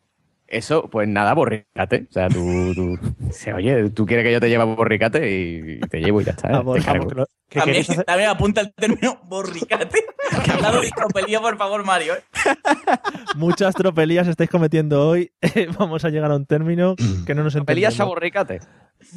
[0.49, 2.07] Eso, pues nada, borricate.
[2.09, 2.99] O sea, tú, tú
[3.33, 6.31] se, oye, tú quieres que yo te lleve a borricate y te llevo y ya
[6.33, 6.49] está.
[6.49, 8.05] A te a bor- ¿Qué También, queréis hacer?
[8.05, 10.05] también apunta el término borricate.
[10.45, 12.15] Que al lado de tropelía, por favor, Mario.
[12.15, 12.21] ¿eh?
[13.37, 15.31] Muchas tropelías estáis cometiendo hoy.
[15.79, 16.95] Vamos a llegar a un término
[17.27, 18.09] que no nos Pelías a entendemos.
[18.09, 18.61] borricate.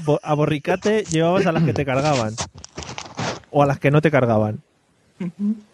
[0.05, 2.33] Bo- A borricate llevabas a las que te cargaban.
[3.51, 4.61] O a las que no te cargaban.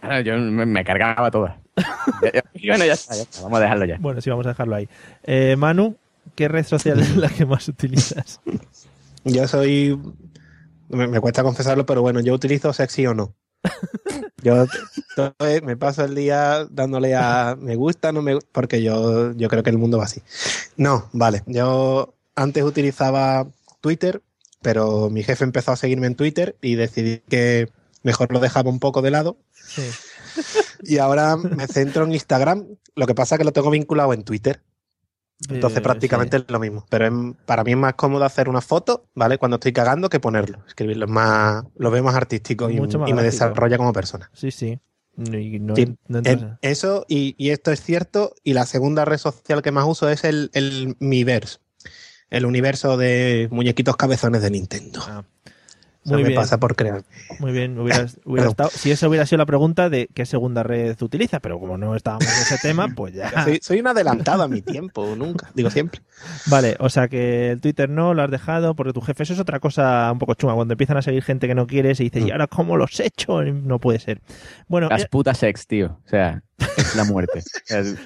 [0.01, 1.55] Claro, yo me, me cargaba todas.
[2.21, 3.97] Ya- ya- y bueno, ya está, ya está, Vamos a dejarlo ya.
[3.99, 4.87] Bueno, sí, vamos a dejarlo ahí.
[5.23, 5.95] Eh, Manu,
[6.35, 8.39] ¿qué red social es la que más utilizas?
[9.23, 9.99] Yo soy.
[10.89, 13.33] Me, me cuesta confesarlo, pero bueno, yo utilizo sexy o no.
[14.43, 14.67] Yo
[15.63, 19.63] me paso el día dándole a me gusta, no me gusta, porque yo, yo creo
[19.63, 20.21] que el mundo va así.
[20.77, 21.41] No, vale.
[21.47, 23.47] Yo antes utilizaba
[23.81, 24.21] Twitter,
[24.61, 27.69] pero mi jefe empezó a seguirme en Twitter y decidí que
[28.03, 29.37] mejor lo dejaba un poco de lado.
[29.53, 29.81] Sí.
[30.85, 32.65] Y ahora me centro en Instagram.
[32.95, 34.61] Lo que pasa es que lo tengo vinculado en Twitter.
[35.49, 36.85] Entonces Eh, prácticamente es lo mismo.
[36.89, 39.37] Pero es- para mí es más cómodo hacer una foto, ¿vale?
[39.37, 40.59] Cuando estoy cagando que ponerlo.
[40.67, 44.29] Escribirlo es más, lo veo más artístico y, Mucho más y me desarrolla como persona.
[44.33, 44.79] Sí, sí.
[45.17, 48.33] No- Sí, no en- eso, y, y esto es cierto.
[48.43, 51.59] Y la segunda red social que más uso es el, el Miiverse.
[52.29, 54.99] El universo de muñequitos cabezones de Nintendo.
[55.01, 55.25] Eso
[56.05, 56.39] Muy me bien.
[56.39, 57.03] pasa por crear.
[57.39, 57.77] Muy bien,
[58.37, 61.95] estado, si esa hubiera sido la pregunta de qué segunda red utiliza, pero como no
[61.95, 63.31] estábamos en ese tema, pues ya.
[63.43, 65.51] Soy, soy un adelantado a mi tiempo, nunca.
[65.55, 66.01] Digo siempre.
[66.47, 69.39] Vale, o sea que el Twitter no lo has dejado porque tu jefe, eso es
[69.39, 72.25] otra cosa un poco chunga, cuando empiezan a seguir gente que no quieres y dices,
[72.25, 73.43] ¿y ahora cómo los he hecho?
[73.43, 74.21] No puede ser.
[74.67, 75.99] Bueno, Las eh, putas sex, tío.
[76.05, 76.43] O sea,
[76.95, 77.41] la muerte.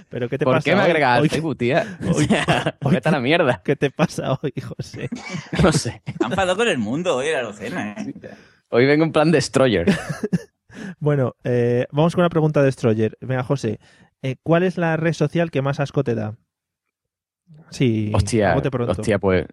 [0.09, 0.85] Pero ¿qué te ¿Por pasa qué me hoy?
[0.87, 1.97] agregas al Hoy- Facebook, tía?
[2.07, 3.61] O hoy- sea, vete a la mierda.
[3.63, 5.09] ¿Qué te pasa hoy, José?
[5.63, 6.01] No sé.
[6.19, 8.13] Han enfadado con el mundo hoy, la docena, ¿eh?
[8.69, 9.87] Hoy vengo en plan Destroyer.
[10.99, 13.17] Bueno, eh, vamos con una pregunta de Destroyer.
[13.19, 13.79] Venga, José,
[14.21, 16.35] eh, ¿cuál es la red social que más asco te da?
[17.69, 18.91] Sí, Hostia, pronto.
[18.91, 19.45] hostia, pues.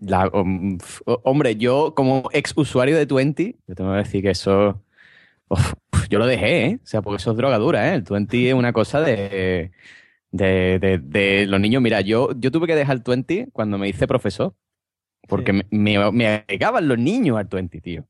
[0.00, 4.30] la- um, f- hombre, yo como ex usuario de Twenty, yo tengo que decir que
[4.30, 4.82] eso.
[5.50, 5.74] Uf,
[6.08, 6.78] yo lo dejé, ¿eh?
[6.82, 7.94] O sea, porque eso es drogadura, ¿eh?
[7.96, 9.72] El Twenty es una cosa de.
[10.32, 11.82] De, de- de los niños.
[11.82, 14.54] Mira, yo, yo tuve que dejar el Twenty cuando me hice profesor.
[15.28, 18.06] Porque me, me, me agregaban los niños al Twenty, tío.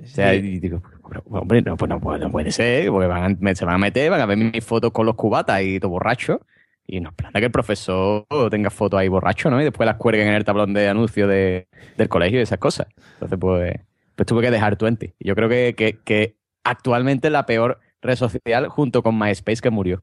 [0.00, 0.82] O sea, y digo,
[1.30, 3.78] hombre, no, pues no, puede- no puede ser, porque van a- me- se van a
[3.78, 6.40] meter, van a ver mis fotos con los cubatas y todo borracho.
[6.86, 9.60] Y no planta que el profesor tenga fotos ahí borracho, ¿no?
[9.60, 12.86] Y después las cuelguen en el tablón de anuncios de, del colegio y esas cosas.
[13.14, 13.74] Entonces, pues,
[14.16, 15.12] pues tuve que dejar Twenty.
[15.18, 19.70] Y yo creo que, que, que actualmente la peor red social junto con MySpace que
[19.70, 20.02] murió.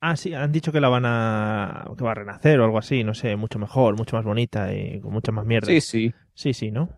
[0.00, 1.90] Ah, sí, han dicho que la van a.
[1.96, 5.00] que va a renacer o algo así, no sé, mucho mejor, mucho más bonita y
[5.00, 5.66] con mucha más mierda.
[5.66, 6.14] Sí, sí.
[6.34, 6.90] Sí, sí, ¿no?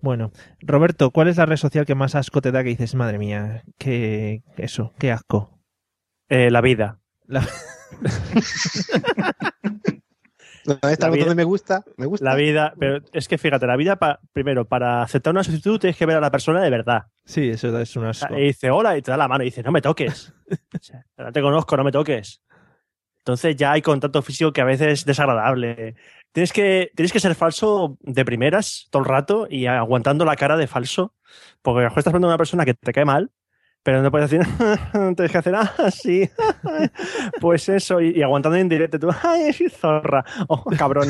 [0.00, 3.18] Bueno, Roberto, ¿cuál es la red social que más asco te da que dices, madre
[3.18, 4.42] mía, qué.
[4.56, 5.58] eso, qué asco?
[6.28, 7.00] Eh, la vida.
[7.26, 7.44] La-
[10.66, 11.84] ¿Dónde está La el botón vida- de me gusta?
[11.96, 12.24] Me gusta.
[12.24, 15.96] La vida, pero es que fíjate, la vida, pa- primero, para aceptar una solicitud tienes
[15.96, 17.04] que ver a la persona de verdad.
[17.24, 18.36] Sí, eso es un asco.
[18.36, 20.32] Y dice hola y te da la mano y dice no me toques.
[20.50, 22.42] O sea, no te conozco, no me toques.
[23.18, 25.96] Entonces ya hay contacto físico que a veces es desagradable.
[26.32, 30.56] Tienes que, tienes que ser falso de primeras todo el rato y aguantando la cara
[30.56, 31.12] de falso.
[31.62, 33.30] Porque a lo mejor estás viendo a una persona que te cae mal,
[33.86, 34.44] pero no puedes decir,
[35.14, 36.28] tienes que hacer, ah, sí,
[37.40, 41.06] pues eso, y, y aguantando en directo, tú, ay, soy zorra, oh, cabrón,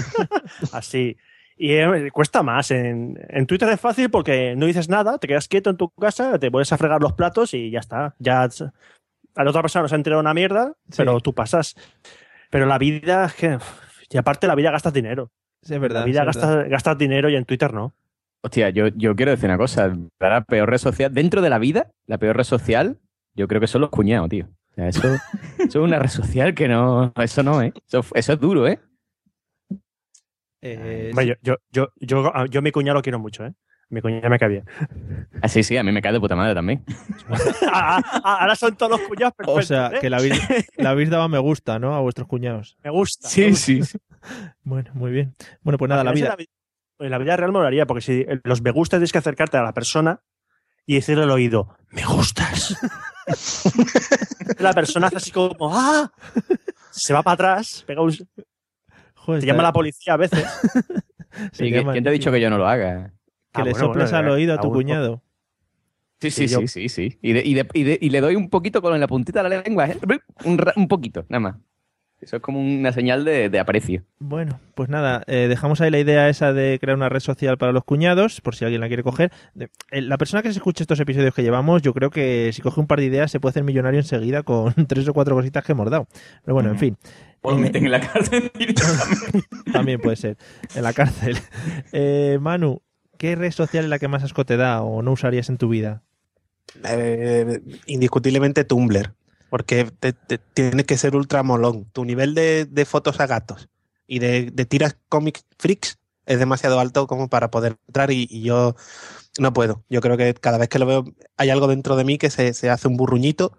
[0.75, 1.17] así.
[1.57, 2.71] Y eh, cuesta más.
[2.71, 6.39] En, en Twitter es fácil porque no dices nada, te quedas quieto en tu casa,
[6.39, 8.15] te puedes a fregar los platos y ya está.
[8.19, 11.77] Ya a la otra persona no se ha enterado una mierda, pero tú pasas.
[12.51, 13.57] Pero la vida que.
[14.11, 15.33] Y aparte, la vida gastas dinero.
[15.63, 16.01] Sí, es verdad.
[16.01, 17.95] La vida sí, gastas, gastas dinero y en Twitter no.
[18.43, 19.97] Hostia, yo, yo quiero decir una cosa.
[20.21, 22.99] La peor red social, dentro de la vida, la peor red social,
[23.35, 24.47] yo creo que son los cuñados, tío.
[24.47, 25.03] O sea, eso,
[25.59, 27.13] eso es una red social que no.
[27.17, 27.73] Eso no, ¿eh?
[27.87, 28.79] Eso, eso es duro, ¿eh?
[30.63, 33.53] Eh, yo, yo, yo, yo, mi cuñado lo quiero mucho, ¿eh?
[33.89, 34.65] Mi cuñado me cae bien.
[35.43, 36.85] Ah, sí, sí, a mí me cae de puta madre también.
[37.73, 39.65] Ah, ah, ah, ahora son todos los cuñados perfectos.
[39.65, 39.99] O sea, ¿eh?
[40.01, 41.95] que le habéis, le habéis dado a me gusta, ¿no?
[41.95, 42.77] A vuestros cuñados.
[42.83, 43.29] Me gusta.
[43.29, 43.67] Sí, me gusta.
[43.67, 43.83] sí.
[43.83, 43.99] sí.
[44.63, 45.35] Bueno, muy bien.
[45.63, 46.31] Bueno, pues nada, la vida.
[46.31, 46.37] La,
[46.99, 49.63] en la vida real me molaría, porque si los me gusta tienes que acercarte a
[49.63, 50.21] la persona
[50.87, 52.77] y decirle al oído, me gustas.
[54.59, 56.11] la persona hace así como, ¡ah!
[56.91, 58.13] Se va para atrás, pega un...
[59.15, 60.45] Joder, Te llama la policía a veces.
[61.53, 63.13] Sí, ¿quién- llama- ¿Quién te ha dicho que yo no lo haga?
[63.53, 65.23] Que Ah, le bueno, soplas bueno, al eh, oído a a tu cuñado.
[66.19, 67.19] Sí, sí, Sí, sí, sí, sí.
[67.21, 69.49] Y, de- y, de- y, de- y le doy un poquito con la puntita de
[69.51, 69.99] la lengua, ¿eh?
[70.45, 71.57] un, un poquito, nada más.
[72.21, 74.03] Eso es como una señal de, de aprecio.
[74.19, 77.73] Bueno, pues nada, eh, dejamos ahí la idea esa de crear una red social para
[77.73, 79.31] los cuñados, por si alguien la quiere coger.
[79.55, 82.63] De- eh, La persona que se escuche estos episodios que llevamos, yo creo que si
[82.63, 85.63] coge un par de ideas se puede hacer millonario enseguida con tres o cuatro cositas
[85.63, 86.09] que hemos dado.
[86.43, 86.97] Pero bueno, en fin.
[87.43, 89.43] O lo Eh, meten en la cárcel directamente.
[89.73, 90.37] También puede ser.
[90.75, 91.37] En la cárcel.
[91.93, 92.81] Eh, Manu,
[93.19, 95.69] ¿qué red social es la que más asco te da o no usarías en tu
[95.69, 96.03] vida?
[96.85, 99.13] Eh, indiscutiblemente Tumblr,
[99.51, 101.87] porque te, te- tiene que ser ultra molón.
[101.93, 103.69] Tu nivel de, fotos a gatos
[104.07, 108.75] y de, tiras comic freaks es demasiado alto como para poder entrar y, yo
[109.39, 109.85] no puedo.
[109.89, 111.05] Yo creo que cada vez que lo veo
[111.37, 113.57] hay algo dentro de mí que se, hace un burruñito.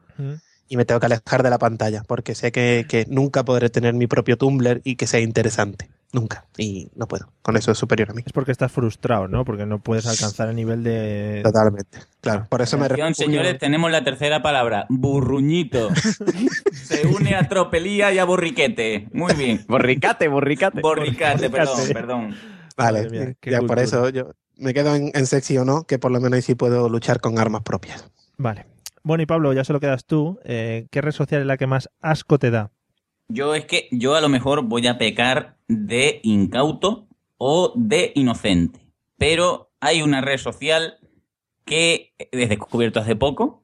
[0.70, 3.94] Y me tengo que alejar de la pantalla porque sé que, que nunca podré tener
[3.94, 5.90] mi propio Tumblr y que sea interesante.
[6.14, 6.46] Nunca.
[6.58, 7.28] Y no puedo.
[7.42, 8.22] Con eso es superior a mí.
[8.26, 9.44] Es porque estás frustrado, ¿no?
[9.44, 11.42] Porque no puedes alcanzar el nivel de...
[11.44, 12.00] Totalmente.
[12.22, 12.48] Claro.
[12.50, 14.86] Por eso me Atención, refugio- señores, tenemos la tercera palabra.
[14.88, 15.90] Burruñito.
[16.74, 19.10] Se une a tropelía y a borriquete.
[19.12, 19.66] Muy bien.
[19.68, 20.80] Borricate, borricate.
[20.82, 21.94] Borricate, perdón, Borricate.
[21.94, 22.36] perdón.
[22.78, 26.12] Vale, mía, ya por eso yo me quedo en, en sexy o no, que por
[26.12, 28.10] lo menos ahí sí puedo luchar con armas propias.
[28.38, 28.66] Vale.
[29.08, 30.38] Bueno, y Pablo, ya solo quedas tú.
[30.44, 32.74] Eh, ¿Qué red social es la que más asco te da?
[33.30, 38.82] Yo es que yo a lo mejor voy a pecar de incauto o de inocente.
[39.18, 40.98] Pero hay una red social
[41.64, 43.64] que he descubierto hace poco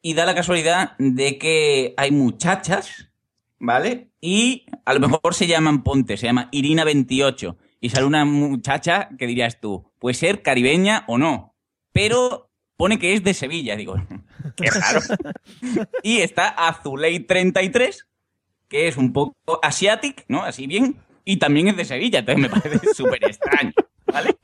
[0.00, 3.10] y da la casualidad de que hay muchachas,
[3.58, 4.08] ¿vale?
[4.22, 9.26] Y a lo mejor se llaman Ponte, se llama Irina28 y sale una muchacha que
[9.26, 11.54] dirías tú, puede ser caribeña o no,
[11.92, 12.49] pero
[12.80, 13.94] pone que es de Sevilla, digo,
[14.56, 15.00] qué raro.
[16.02, 18.06] y está Azuley33
[18.68, 20.42] que es un poco asiatic, ¿no?
[20.44, 23.72] Así bien, y también es de Sevilla, entonces me parece súper extraño,
[24.06, 24.36] ¿vale?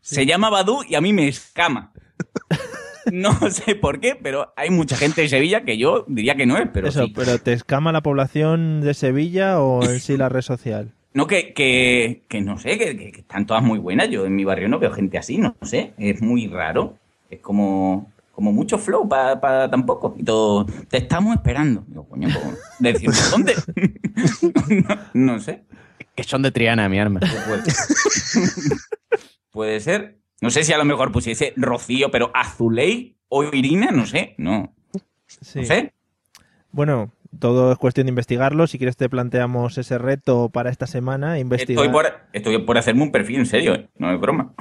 [0.00, 1.92] Se llama Badu y a mí me escama.
[3.12, 6.56] No sé por qué, pero hay mucha gente de Sevilla que yo diría que no
[6.56, 7.12] es, pero Eso, sí.
[7.14, 10.94] ¿pero te escama la población de Sevilla o en sí la red social?
[11.12, 14.08] No, que, que, que no sé, que, que- que están todas muy buenas.
[14.08, 15.92] Yo en mi barrio no veo gente así, no sé.
[15.98, 16.96] Es muy raro.
[17.34, 20.14] Es como, como mucho flow para tampoco.
[20.18, 21.84] Y todo, te estamos esperando.
[21.86, 23.54] Digo, coño, pues, decir, ¿dónde?
[25.14, 25.64] no, no sé.
[26.14, 27.20] Que son de Triana, mi arma.
[27.20, 27.62] Puede,
[29.50, 30.18] puede ser.
[30.40, 34.34] No sé si a lo mejor pusiese Rocío, pero Azuley o Irina, no sé.
[34.38, 34.74] No,
[35.26, 35.60] Sí.
[35.60, 35.92] no sé.
[36.70, 38.66] Bueno, todo es cuestión de investigarlo.
[38.66, 41.38] Si quieres te planteamos ese reto para esta semana.
[41.38, 41.84] Investigar.
[41.84, 43.88] Estoy por, estoy por hacerme un perfil en serio, ¿eh?
[43.96, 44.54] no es broma.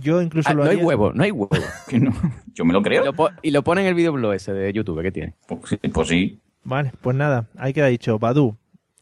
[0.00, 1.50] Yo incluso Ah, lo no hay huevo, no hay huevo.
[1.88, 2.12] Que no,
[2.52, 3.04] yo me lo Y creo.
[3.04, 5.34] lo, y lo pone en el videoblog ese de YouTube que tiene.
[5.46, 6.40] Pues sí, pues sí.
[6.64, 8.56] Vale, pues nada, ahí queda dicho, Badu.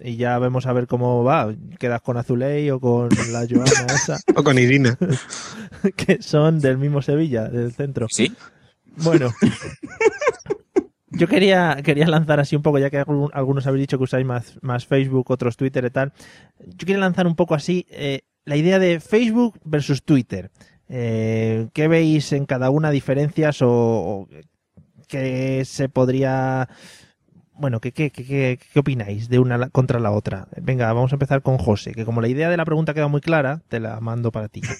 [0.05, 1.55] Y ya vemos a ver cómo va.
[1.79, 4.19] ¿Quedas con Azuley o con la Joana esa?
[4.35, 4.99] O con Irina.
[5.97, 8.07] que son del mismo Sevilla, del centro.
[8.11, 8.33] Sí.
[8.97, 9.31] Bueno.
[11.15, 14.25] Yo quería, quería lanzar así un poco, ya que algún- algunos habéis dicho que usáis
[14.27, 16.13] más, más Facebook, otros Twitter y tal.
[16.67, 20.51] Yo quería lanzar un poco así eh, la idea de Facebook versus Twitter.
[20.89, 24.29] Eh, ¿Qué veis en cada una diferencias o,
[25.09, 26.69] qué se podría...
[27.55, 28.25] Bueno, ¿qué, qué, qué,
[28.73, 30.49] qué- opináis de una contra la otra?
[30.61, 33.21] Venga, vamos a empezar con José, que como la idea de la pregunta queda muy
[33.21, 34.63] clara, te la mando para ti.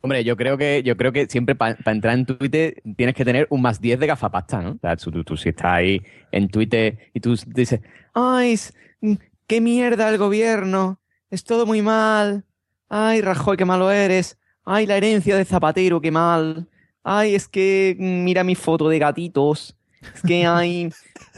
[0.00, 3.46] Hombre, yo creo que, yo creo que siempre para entrar en Twitter tienes que tener
[3.50, 4.78] un más 10 de gafapasta, ¿no?
[4.96, 6.02] Tú, tú- tú si estás ahí
[6.32, 7.80] en Twitter y tú dices,
[8.14, 8.58] ay,
[9.00, 9.14] mm,
[9.46, 11.00] qué mierda el gobierno,
[11.30, 12.44] es todo muy mal,
[12.92, 16.68] ay, Rajoy, qué malo eres, ay, la herencia de Zapatero, qué mal,
[17.02, 19.74] ay, es que mm, mira mi foto de gatitos,
[20.14, 20.92] es que hay...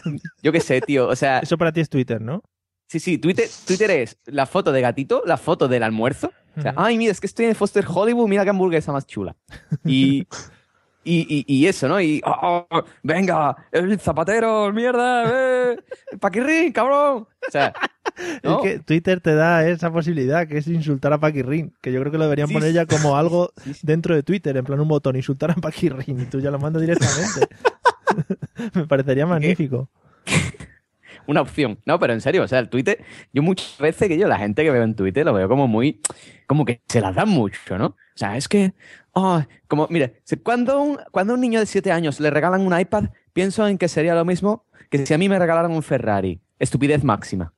[0.42, 1.38] Yo qué sé, tío, o sea...
[1.38, 2.42] Eso para ti es Twitter, ¿no?
[2.88, 6.32] Sí, sí, Twitter, Twitter es la foto de gatito, la foto del almuerzo.
[6.56, 9.34] O sea, ay, mira, es que estoy en Foster Hollywood, mira qué hamburguesa más chula.
[9.84, 10.26] Y,
[11.04, 12.00] y, y, y eso, ¿no?
[12.00, 15.78] Y, oh, oh, venga, el zapatero, mierda, eh,
[16.20, 17.26] Paquirrín, cabrón.
[17.46, 17.72] O sea,
[18.42, 18.56] ¿no?
[18.56, 22.12] Es que Twitter te da esa posibilidad, que es insultar a Paquirrin, que yo creo
[22.12, 25.16] que lo deberían Sí, poner ya como algo dentro de Twitter, en plan un botón,
[25.16, 27.48] insultar a Paquirrin, y tú ya lo mandas directamente.
[28.74, 29.88] Me parecería magnífico.
[31.26, 31.78] una opción.
[31.84, 34.62] No, pero en serio, o sea, el Twitter, yo muchas veces que yo la gente
[34.62, 36.00] que veo en Twitter lo veo como muy,
[36.46, 37.86] como que se las dan mucho, ¿no?
[37.86, 38.74] O sea, es que,
[39.12, 42.78] oh, como, mire, cuando un, cuando a un niño de 7 años le regalan un
[42.78, 46.40] iPad, pienso en que sería lo mismo que si a mí me regalaran un Ferrari.
[46.58, 47.52] Estupidez máxima.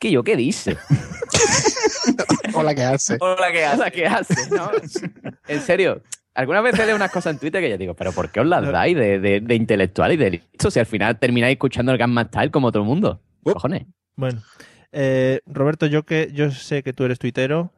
[0.00, 0.78] ¿Qué yo qué dice?
[2.54, 3.18] Hola, ¿qué hace?
[3.20, 3.80] Hola, ¿qué hace?
[3.80, 4.50] Hola, ¿qué hace?
[4.50, 4.70] ¿No?
[5.46, 6.02] En serio,
[6.34, 8.66] algunas veces leo unas cosas en Twitter que yo digo, pero ¿por qué os las
[8.66, 12.24] dais de, de, de intelectual y de listo si al final termináis escuchando el Gamma
[12.24, 13.20] Style como todo el mundo?
[13.42, 13.86] Cojones.
[14.16, 14.42] Bueno,
[14.92, 17.70] eh, Roberto, yo que yo sé que tú eres tuitero.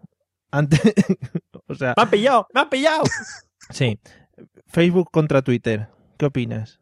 [0.52, 0.80] Antes,
[1.66, 2.46] o sea, ¡Me han pillado!
[2.54, 3.02] ¡Me han pillado!
[3.70, 3.98] sí.
[4.68, 5.88] Facebook contra Twitter.
[6.18, 6.78] ¿Qué opinas?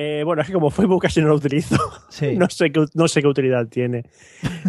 [0.00, 1.76] Eh, bueno, es que como Facebook casi no lo utilizo,
[2.08, 2.36] Sí.
[2.36, 4.04] no, sé qué, no sé qué utilidad tiene.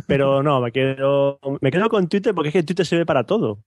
[0.08, 3.60] Pero no, me quedo, me quedo con Twitter porque es que Twitter sirve para todo.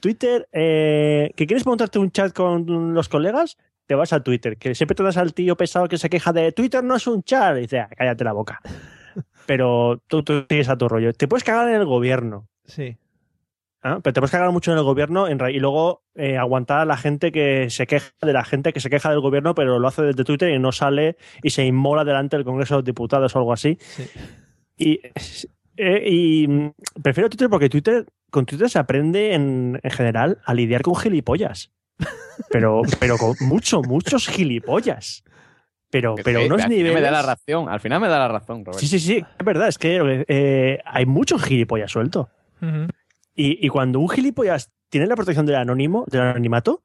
[0.00, 4.58] Twitter, eh, que quieres montarte un chat con los colegas, te vas a Twitter.
[4.58, 7.22] Que siempre te das al tío pesado que se queja de Twitter no es un
[7.22, 7.56] chat.
[7.56, 8.60] Y dice, "Ah, cállate la boca.
[9.46, 11.14] Pero tú, tú sigues a tu rollo.
[11.14, 12.48] Te puedes cagar en el gobierno.
[12.66, 12.98] Sí.
[13.86, 14.00] ¿Ah?
[14.02, 16.96] Pero te puedes cagar mucho en el gobierno en y luego eh, aguantar a la
[16.96, 20.02] gente que se queja de la gente que se queja del gobierno, pero lo hace
[20.02, 23.38] desde Twitter y no sale y se inmola delante del Congreso de los Diputados o
[23.38, 23.78] algo así.
[24.76, 25.00] Y,
[25.76, 26.46] eh, y,
[27.02, 31.72] prefiero Twitter porque Twitter, con Twitter se aprende en, en general a lidiar con gilipollas.
[32.50, 35.24] Pero, pero con mucho, muchos gilipollas.
[35.90, 36.94] Pero, pero Eh, unos al final niveles.
[36.94, 38.80] Me da la razón, al final me da la razón, Roberto.
[38.80, 42.28] Sí, sí, sí, es verdad, es que eh, hay muchos gilipollas suelto.
[43.36, 46.82] Y, y cuando un gilipollas tiene la protección del anónimo, del anonimato,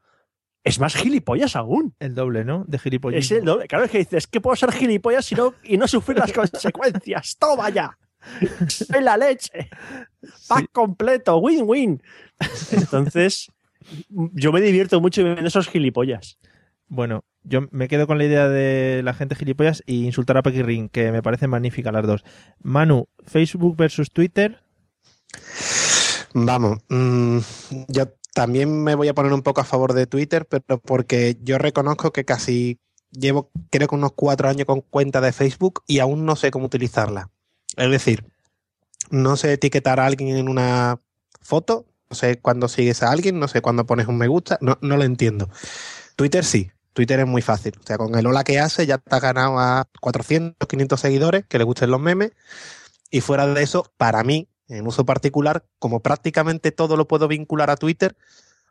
[0.64, 1.96] es más gilipollas aún.
[2.00, 2.66] El doble, ¿no?
[2.68, 3.26] De gilipollas.
[3.26, 3.68] Es el doble.
[3.68, 7.38] Claro, es que dices, que puedo ser gilipollas y no, y no sufrir las consecuencias.
[7.40, 7.98] ¡Toma ya!
[8.68, 9.70] ¡Soy la leche!
[10.48, 11.38] ¡Pack completo!
[11.38, 12.02] ¡Win-win!
[12.72, 13.52] Entonces,
[14.10, 16.38] yo me divierto mucho viendo esos gilipollas.
[16.88, 20.90] Bueno, yo me quedo con la idea de la gente gilipollas y insultar a Paquirrin,
[20.90, 22.24] que me parecen magníficas las dos.
[22.62, 24.62] Manu, Facebook versus Twitter.
[26.34, 27.40] Vamos, mm,
[27.88, 31.58] yo también me voy a poner un poco a favor de Twitter, pero porque yo
[31.58, 32.80] reconozco que casi
[33.12, 36.66] llevo, creo que unos cuatro años con cuenta de Facebook y aún no sé cómo
[36.66, 37.30] utilizarla.
[37.76, 38.26] Es decir,
[39.10, 41.00] no sé etiquetar a alguien en una
[41.42, 44.78] foto, no sé cuándo sigues a alguien, no sé cuándo pones un me gusta, no,
[44.82, 45.50] no lo entiendo.
[46.16, 47.74] Twitter sí, Twitter es muy fácil.
[47.80, 51.46] O sea, con el hola que hace ya te has ganado a 400, 500 seguidores
[51.48, 52.32] que le gusten los memes.
[53.10, 57.70] Y fuera de eso, para mí, en uso particular, como prácticamente todo lo puedo vincular
[57.70, 58.16] a Twitter,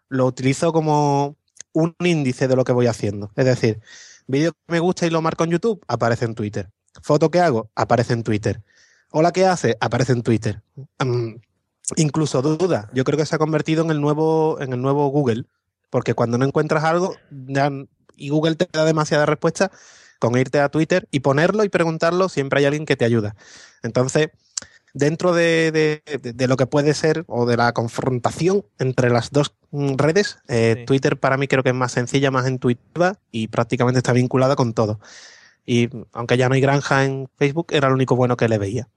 [0.09, 1.37] lo utilizo como
[1.73, 3.31] un índice de lo que voy haciendo.
[3.37, 3.81] Es decir,
[4.27, 6.71] vídeo que me gusta y lo marco en YouTube, aparece en Twitter.
[7.03, 8.63] Foto que hago, aparece en Twitter.
[9.13, 10.63] Hola que hace, aparece en Twitter.
[10.99, 11.35] Mm,
[11.97, 15.45] incluso duda, yo creo que se ha convertido en el nuevo, en el nuevo Google,
[15.91, 17.15] porque cuando no encuentras algo
[18.17, 19.71] y Google te da demasiada respuesta,
[20.19, 23.35] con irte a Twitter y ponerlo y preguntarlo, siempre hay alguien que te ayuda.
[23.83, 24.29] Entonces,
[24.95, 26.03] dentro de,
[26.35, 30.85] de- lo que puede ser o de la confrontación entre las dos mm, redes, eh,
[30.87, 34.73] Twitter para mí creo que es más sencilla, más intuitiva y prácticamente está vinculada con
[34.75, 35.01] todo.
[35.67, 38.89] Y aunque ya no hay granja en Facebook, era lo único bueno que le veía.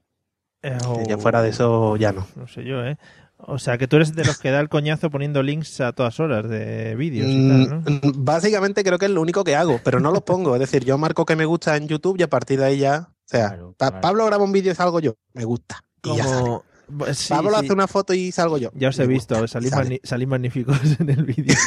[0.64, 0.78] Eh,
[1.08, 2.26] Ya fuera de eso, ya no.
[2.36, 2.98] No sé yo, ¿eh?
[3.46, 6.18] O sea, que tú eres de los que da el coñazo poniendo links a todas
[6.22, 7.80] horas de vídeos y tal, ¿no?
[7.82, 10.56] Mm, Básicamente creo que es lo único que hago, pero no los pongo.
[10.56, 13.10] Es decir, yo marco que me gusta en YouTube y a partir de ahí ya.
[13.26, 15.16] O sea, Pa- Pablo graba un vídeo y salgo yo.
[15.34, 15.84] Me gusta.
[16.04, 16.42] Y ya sale.
[16.42, 16.64] Como...
[17.14, 17.56] Sí, Pablo sí.
[17.66, 18.70] hace una foto y salgo yo.
[18.74, 21.56] Ya os he visto, magni- salís magníficos en el vídeo.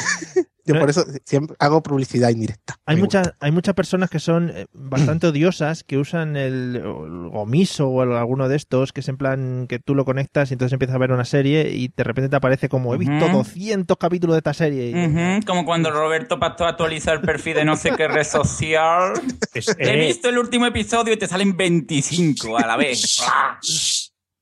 [0.67, 2.77] Yo por eso siempre hago publicidad indirecta.
[2.85, 7.87] Hay muchas, hay muchas personas que son eh, bastante odiosas, que usan el, el Gomiso
[7.87, 10.73] o el- alguno de estos, que es en plan que tú lo conectas y entonces
[10.73, 13.37] empiezas a ver una serie y de repente te aparece como he visto Ujú.
[13.37, 14.89] 200 capítulos de esta serie.
[14.91, 19.13] Y- Como cuando Roberto Pastor actualiza el perfil de no sé qué red social.
[19.53, 23.21] He eh, visto el último episodio y te salen 25 a la vez.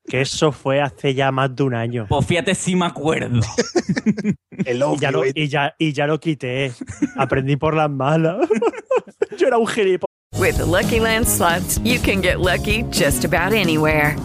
[0.07, 2.05] Que eso fue hace ya más de un año.
[2.07, 3.39] Pues fíjate si me acuerdo.
[4.51, 6.71] y, ya lo, y, ya, y ya lo quité.
[7.17, 8.47] Aprendí por las malas.
[9.37, 10.05] Yo era un gilipollas.
[10.37, 14.15] With the Lucky Land slots, you can get lucky just about anywhere.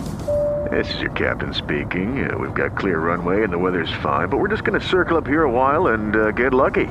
[0.70, 2.30] This is your captain speaking.
[2.30, 5.16] Uh, we've got clear runway and the weather's fine, but we're just going to circle
[5.16, 6.86] up here a while and uh, get lucky.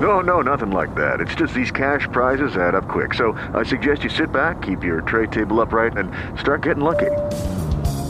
[0.00, 1.20] No, no, nothing like that.
[1.20, 3.14] It's just these cash prizes add up quick.
[3.14, 7.10] So I suggest you sit back, keep your tray table upright, and start getting lucky.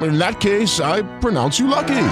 [0.00, 2.08] In that case, I pronounce you lucky.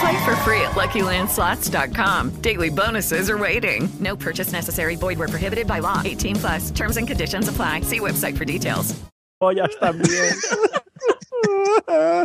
[0.00, 2.30] Play for free at LuckyLandSlots.com.
[2.42, 3.88] Daily bonuses are waiting.
[4.00, 4.96] No purchase necessary.
[4.96, 6.02] Void where prohibited by law.
[6.04, 6.70] 18 plus.
[6.70, 7.82] Terms and conditions apply.
[7.82, 8.94] See website for details.
[9.40, 10.34] Ollas también.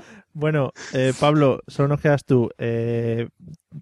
[0.33, 2.49] Bueno, eh, Pablo, solo nos quedas tú.
[2.57, 3.27] Eh,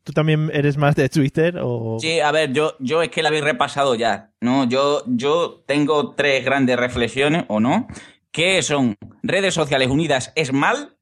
[0.03, 1.97] ¿Tú también eres más de Twitter o...?
[1.99, 4.63] Sí, a ver, yo, yo es que la habéis repasado ya, ¿no?
[4.67, 7.87] Yo, yo tengo tres grandes reflexiones, ¿o no?
[8.31, 10.96] Que son redes sociales unidas es mal,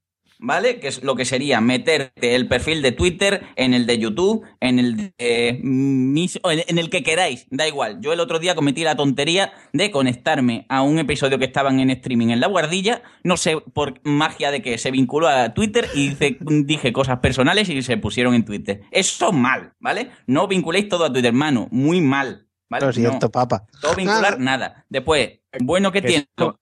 [0.46, 0.80] ¿vale?
[0.80, 4.78] Que es lo que sería meterte el perfil de Twitter en el de YouTube, en
[4.80, 8.00] el de eh, mis- o en el que queráis, da igual.
[8.02, 11.90] Yo el otro día cometí la tontería de conectarme a un episodio que estaban en
[11.90, 16.10] streaming en la guardilla, no sé por magia de que se vinculó a Twitter y
[16.10, 18.82] dice- dije cosas personales y se pusieron en Twitter.
[18.92, 20.12] Eso mal, ¿vale?
[20.28, 22.48] No vinculéis todo a Twitter, hermano, muy mal.
[22.70, 22.86] ¿vale?
[22.86, 23.32] Lo siento, No.
[23.32, 23.66] papa.
[23.82, 24.86] Todo vincular, nada.
[24.90, 26.28] Después, bueno que tiene.
[26.30, 26.60] esto-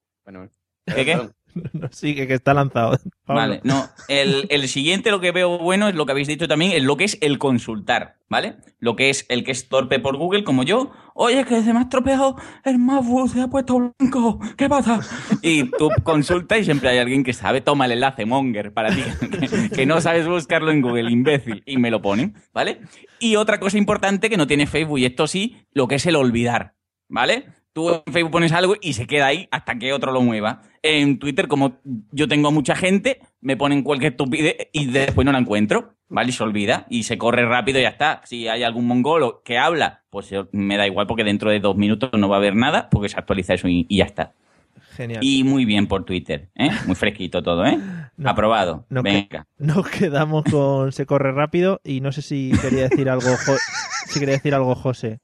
[0.86, 1.18] ¿Qué qué?
[1.74, 2.98] No, sigue, que está lanzado.
[3.28, 3.88] Vale, no.
[4.08, 6.98] El, el siguiente, lo que veo bueno, es lo que habéis dicho también, es lo
[6.98, 8.58] que es el consultar, ¿vale?
[8.80, 10.92] Lo que es el que es torpe por Google, como yo.
[11.16, 14.40] Oye, que se me ha estropeado el MacBook, se ha puesto blanco.
[14.58, 15.00] ¿Qué pasa?
[15.42, 19.04] Y tú consultas y siempre hay alguien que sabe, toma el enlace Monger para ti,
[19.50, 22.82] que, que no sabes buscarlo en Google, imbécil, y me lo ponen, ¿vale?
[23.20, 26.16] Y otra cosa importante que no tiene Facebook, y esto sí, lo que es el
[26.16, 26.76] olvidar,
[27.08, 27.46] ¿vale?
[27.74, 30.62] Tú en Facebook pones algo y se queda ahí hasta que otro lo mueva.
[30.84, 31.80] En Twitter, como
[32.12, 36.30] yo tengo a mucha gente, me ponen cualquier estupidez y después no la encuentro, ¿vale?
[36.30, 38.22] Y se olvida y se corre rápido y ya está.
[38.26, 42.12] Si hay algún mongolo que habla, pues me da igual porque dentro de dos minutos
[42.16, 44.34] no va a haber nada porque se actualiza eso y, y ya está.
[44.92, 45.24] Genial.
[45.24, 46.70] Y muy bien por Twitter, ¿eh?
[46.86, 47.80] Muy fresquito todo, ¿eh?
[48.18, 48.30] No.
[48.30, 48.86] Aprobado.
[48.90, 49.48] No, que- Venga.
[49.58, 53.26] Nos quedamos con Se corre rápido y no sé si quería decir algo,
[54.08, 55.18] si quería decir algo José.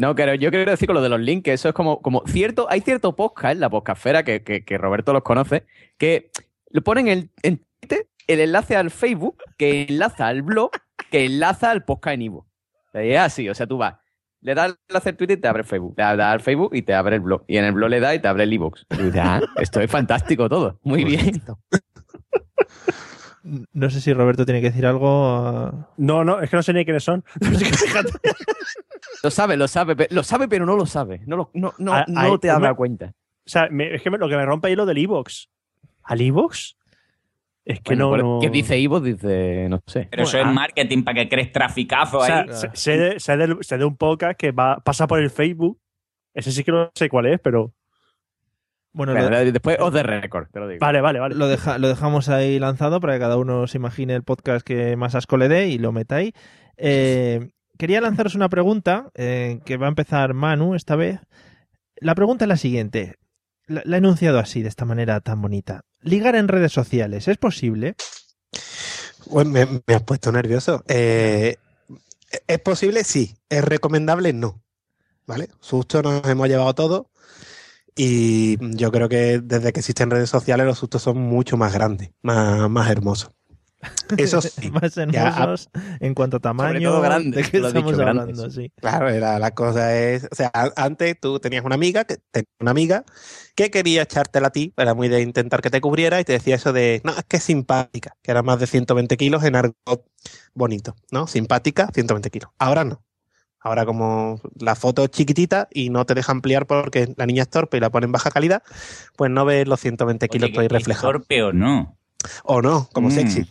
[0.00, 2.22] No, pero yo quiero decir con lo de los links, que eso es como, como
[2.26, 5.66] cierto, hay cierto podcast en la podcastfera que, que, que Roberto los conoce,
[5.98, 6.30] que
[6.70, 10.70] le ponen el, en Twitter el enlace al Facebook, que enlaza al blog,
[11.10, 12.46] que enlaza al podcast en Ivo.
[12.94, 13.96] Es así, o sea, tú vas,
[14.40, 16.74] le das el enlace al Twitter y te abre el Facebook, le das al Facebook
[16.74, 18.52] y te abre el blog, y en el blog le das y te abre el
[18.54, 18.86] iVoox.
[18.88, 21.42] Dices, ah, esto es fantástico todo, muy bien.
[23.42, 25.26] No sé si Roberto tiene que decir algo.
[25.38, 27.24] ah, No, no, es que no sé ni quiénes son.
[27.40, 28.10] Así que fíjate.
[29.22, 31.22] Lo sabe, lo sabe, lo sabe, pero no lo sabe.
[31.26, 33.06] No, lo- no, no, Ah, no te dado cuenta.
[33.46, 35.48] O sea, me- es que me- lo que me rompe ahí es lo del Evox.
[36.04, 36.76] ¿Al Evox?
[37.64, 39.00] Es que Bueno, no, bueno, no- ¿Qué dice Ivo?
[39.00, 40.08] Dice, no sé.
[40.10, 42.48] Pero eso es marketing para que crees traficazo O sea, ahí.
[42.52, 42.96] sé, sé
[43.36, 45.78] de, sé de un podcast que va, pasa por el Facebook.
[46.34, 47.72] Ese sí que no sé cuál es, pero.
[48.92, 50.80] Bueno, después os de récord, te lo digo.
[50.80, 51.34] Vale, vale, vale.
[51.36, 54.96] Lo, deja- lo dejamos ahí lanzado para que cada uno se imagine el podcast que
[54.96, 56.32] más asco le dé y lo meta ahí.
[56.76, 61.20] Eh, quería lanzaros una pregunta eh, que va a empezar Manu esta vez.
[61.96, 63.14] La pregunta es la siguiente.
[63.66, 65.82] La, la he enunciado así, de esta manera tan bonita.
[66.02, 67.94] Ligar en redes sociales, ¿es posible?
[69.26, 70.82] Bueno, me, me has puesto nervioso.
[70.88, 71.56] Eh,
[72.46, 73.04] ¿Es posible?
[73.04, 73.36] Sí.
[73.48, 74.32] ¿Es recomendable?
[74.32, 74.62] No.
[75.26, 75.48] ¿Vale?
[75.60, 77.06] Susto nos hemos llevado todos.
[78.02, 82.12] Y yo creo que desde que existen redes sociales los sustos son mucho más grandes,
[82.22, 83.30] más, más hermosos.
[84.16, 84.70] Eso sí.
[84.70, 85.68] más ya, hermosos
[86.00, 86.92] en cuanto a tamaño.
[86.92, 88.32] todo grandes, ¿De qué estamos dicho, hablando?
[88.32, 88.54] grandes.
[88.54, 88.72] Sí.
[88.76, 92.16] Claro, era, la cosa es, o sea, antes tú tenías una amiga, que
[92.58, 93.04] una amiga
[93.54, 96.54] que quería echártela a ti, era muy de intentar que te cubriera y te decía
[96.54, 99.74] eso de, no, es que es simpática, que era más de 120 kilos en algo
[100.54, 101.26] bonito, ¿no?
[101.26, 102.50] Simpática, 120 kilos.
[102.58, 103.02] Ahora no.
[103.62, 107.50] Ahora como la foto es chiquitita y no te deja ampliar porque la niña es
[107.50, 108.62] torpe y la pone en baja calidad,
[109.16, 111.12] pues no ves los 120 kilos Oye, ahí que es reflejados.
[111.12, 111.98] torpe o no.
[112.44, 113.12] O no, como Mm.
[113.12, 113.46] sexy.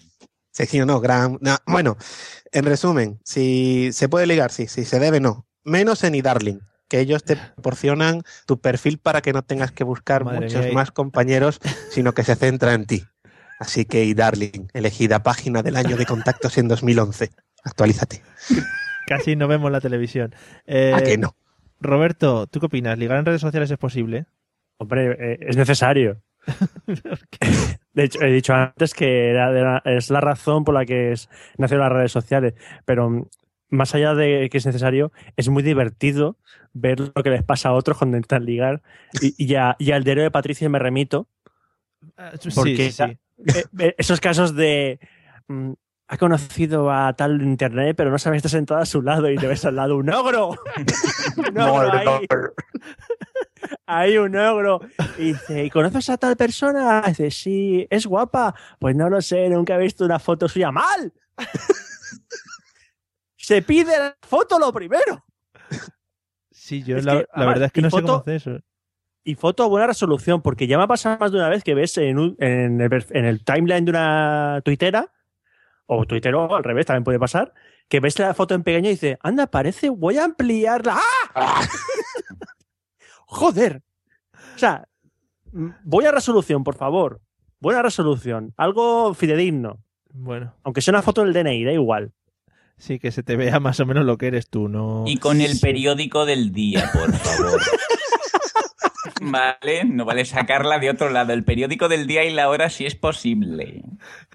[0.51, 1.37] Sexy o no, gran.
[1.41, 1.95] no, bueno,
[2.51, 5.45] en resumen, si se puede ligar, sí, si se debe, no.
[5.63, 10.25] Menos en iDarling, que ellos te proporcionan tu perfil para que no tengas que buscar
[10.25, 10.73] Madre muchos mía.
[10.73, 11.59] más compañeros,
[11.91, 13.03] sino que se centra en ti.
[13.59, 17.29] Así que iDarling, elegida página del año de contactos en 2011.
[17.63, 18.23] Actualízate.
[19.05, 20.33] Casi no vemos la televisión.
[20.67, 21.35] Eh, ¿A que no?
[21.81, 22.97] Roberto, ¿tú qué opinas?
[22.97, 24.25] ¿Ligar en redes sociales es posible?
[24.77, 26.21] Hombre, eh, es necesario.
[27.93, 31.11] De hecho, he dicho antes que era de la- es la razón por la que
[31.11, 32.53] es, nacieron las redes sociales,
[32.85, 33.25] pero mm,
[33.69, 36.37] más allá de que es necesario, es muy divertido
[36.73, 38.81] ver lo que les pasa a otros cuando intentan ligar.
[39.21, 41.27] Y, y, a- y al diario de Patricia me remito,
[42.39, 43.03] sí, porque sí,
[43.45, 43.57] sí.
[43.57, 44.99] eh, eh, esos casos de...
[46.11, 49.35] ha conocido a tal de internet, pero no sabes está sentado a su lado y
[49.37, 50.49] te ves al lado un ogro.
[51.37, 52.27] un ogro ahí.
[53.85, 54.79] Hay un ogro.
[55.19, 57.03] Y dice, ¿y conoces a tal persona?
[57.07, 58.55] Dice, sí, es guapa.
[58.79, 60.71] Pues no lo sé, nunca he visto una foto suya.
[60.71, 61.13] ¡Mal!
[63.37, 65.25] Se pide la foto lo primero.
[66.51, 68.59] Sí, yo Es la, que, la además, verdad es que no sé cómo hacer eso.
[69.23, 71.73] Y foto a buena resolución, porque ya me ha pasado más de una vez que
[71.75, 75.11] ves en, un- en, el, en el timeline de una tuitera,
[75.91, 77.51] o tuitero al revés, también puede pasar,
[77.87, 80.99] que ves la foto en pequeño y dices, anda, parece, voy a ampliarla.
[81.35, 81.61] ¡Ah!
[83.25, 83.81] ¡Joder!
[84.55, 84.87] O sea,
[85.51, 87.21] mm, voy a resolución, por favor.
[87.59, 88.53] Buena resolución.
[88.55, 89.79] Algo fidedigno.
[90.11, 92.11] Bueno, Aunque sea una foto del DNI, da igual.
[92.77, 95.03] sí, que se te vea más o menos lo que eres tú, ¿no?
[95.07, 97.61] Y con el periódico del día, por favor.
[99.21, 101.33] Vale, no vale sacarla de otro lado.
[101.33, 103.83] El periódico del día y la hora si es posible.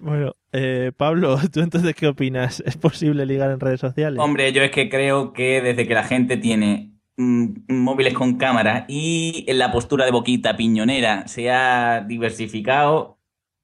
[0.01, 2.61] Bueno, eh, Pablo, ¿tú entonces qué opinas?
[2.65, 4.19] ¿Es posible ligar en redes sociales?
[4.19, 8.85] Hombre, yo es que creo que desde que la gente tiene mm, móviles con cámara
[8.87, 13.19] y la postura de boquita piñonera se ha diversificado,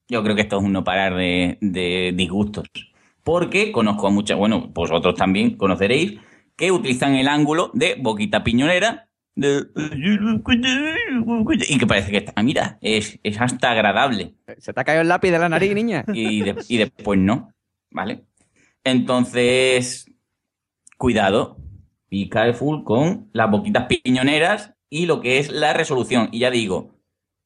[0.07, 2.67] yo creo que esto es un no parar de, de disgustos.
[3.23, 6.19] Porque conozco a muchas, bueno, vosotros también conoceréis,
[6.55, 9.10] que utilizan el ángulo de boquita piñonera
[11.67, 14.33] y que parece que está, mira, es, es hasta agradable.
[14.57, 16.03] Se te ha caído el lápiz de la nariz, niña.
[16.13, 17.53] Y, de- y después no,
[17.89, 18.25] ¿vale?
[18.83, 20.11] Entonces,
[20.97, 21.57] cuidado.
[22.09, 26.27] Y cae full con las boquitas piñoneras y lo que es la resolución.
[26.33, 26.99] Y ya digo,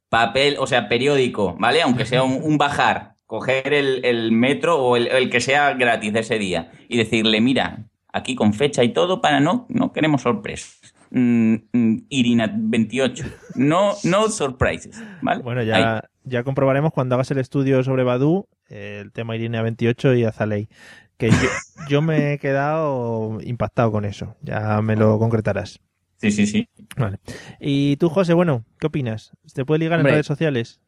[0.09, 1.83] papel, o sea, periódico, ¿vale?
[1.83, 6.13] Aunque sea un, un bajar, coger el, el metro o el, el que sea gratis
[6.13, 10.23] de ese día y decirle, mira, aquí con fecha y todo para no, no queremos
[10.23, 10.94] sorpresas.
[11.17, 13.23] Mm, mm, Irina 28.
[13.55, 15.41] No, no surprises, ¿vale?
[15.41, 15.67] Bueno, Ahí.
[15.67, 20.25] ya, ya comprobaremos cuando hagas el estudio sobre Badu, eh, el tema Irinea 28 y
[20.25, 20.67] Azalei.
[21.15, 21.37] Que yo,
[21.89, 24.35] yo me he quedado impactado con eso.
[24.41, 25.79] Ya me lo concretarás.
[26.17, 26.67] Sí, sí, sí.
[26.97, 27.19] Vale.
[27.61, 29.31] Y tú, José, bueno, ¿qué opinas?
[29.45, 30.11] ¿Se puede ligar Hombre.
[30.11, 30.81] en redes sociales?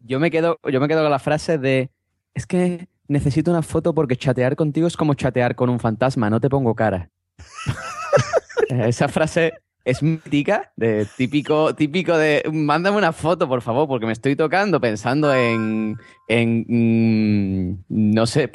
[0.00, 1.90] Yo me quedo, yo me quedo con la frase de
[2.34, 6.40] es que necesito una foto porque chatear contigo es como chatear con un fantasma, no
[6.40, 7.10] te pongo cara.
[8.68, 9.52] Esa frase
[9.90, 14.80] es mítica, de típico, típico de mándame una foto, por favor, porque me estoy tocando
[14.80, 15.96] pensando en,
[16.28, 18.50] en mm, no sé,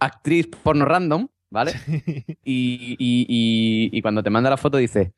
[0.00, 1.72] actriz porno random, ¿vale?
[2.44, 5.12] Y, y- y- y cuando te manda la foto dice,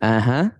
[0.00, 0.58] ajá,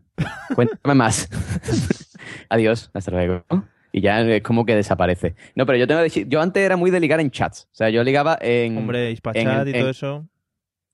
[0.54, 1.28] cuéntame más.
[2.48, 3.44] Adiós, hasta luego.
[3.92, 5.34] Y ya es como que desaparece.
[5.54, 7.68] No, pero yo tengo que decir, yo antes era muy de ligar en chats.
[7.72, 8.76] O sea, yo ligaba en.
[8.76, 10.26] Hombre, en y todo en- eso.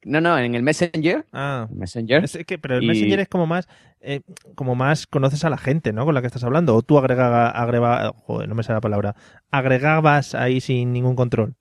[0.05, 1.27] No, no, en el Messenger.
[1.33, 1.69] Ah.
[1.73, 2.25] Messenger.
[2.25, 3.69] Es que, pero el Y- Messenger es como más,
[4.01, 4.21] eh,
[4.57, 6.05] como más conoces a la gente, ¿no?
[6.05, 6.75] Con la que estás hablando.
[6.75, 9.15] O tú agrega, agrega, joder, no me sale la palabra.
[9.53, 11.55] Agregabas ahí sin ningún control.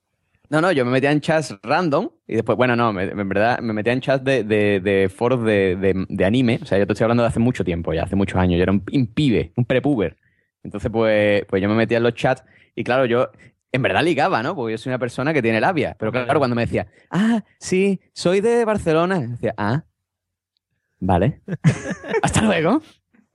[0.50, 3.60] No, no, yo me metía en chats random y después, bueno, no, me- en verdad
[3.60, 6.60] me metía en chats de, de- de foros de, de- de anime.
[6.62, 8.58] O sea, yo te estoy hablando de hace mucho tiempo, ya hace muchos años.
[8.58, 10.18] Yo era un, un pibe, un prepuber.
[10.64, 12.44] Entonces, pues, pues yo me metía en los chats
[12.76, 13.30] y claro, yo
[13.72, 14.56] en verdad ligaba, ¿no?
[14.56, 15.96] Porque yo soy una persona que tiene labia.
[15.98, 19.86] Pero claro, cuando me decía, ah, sí, soy de Barcelona, decía, ah,
[21.00, 21.42] vale.
[22.24, 22.82] Hasta luego.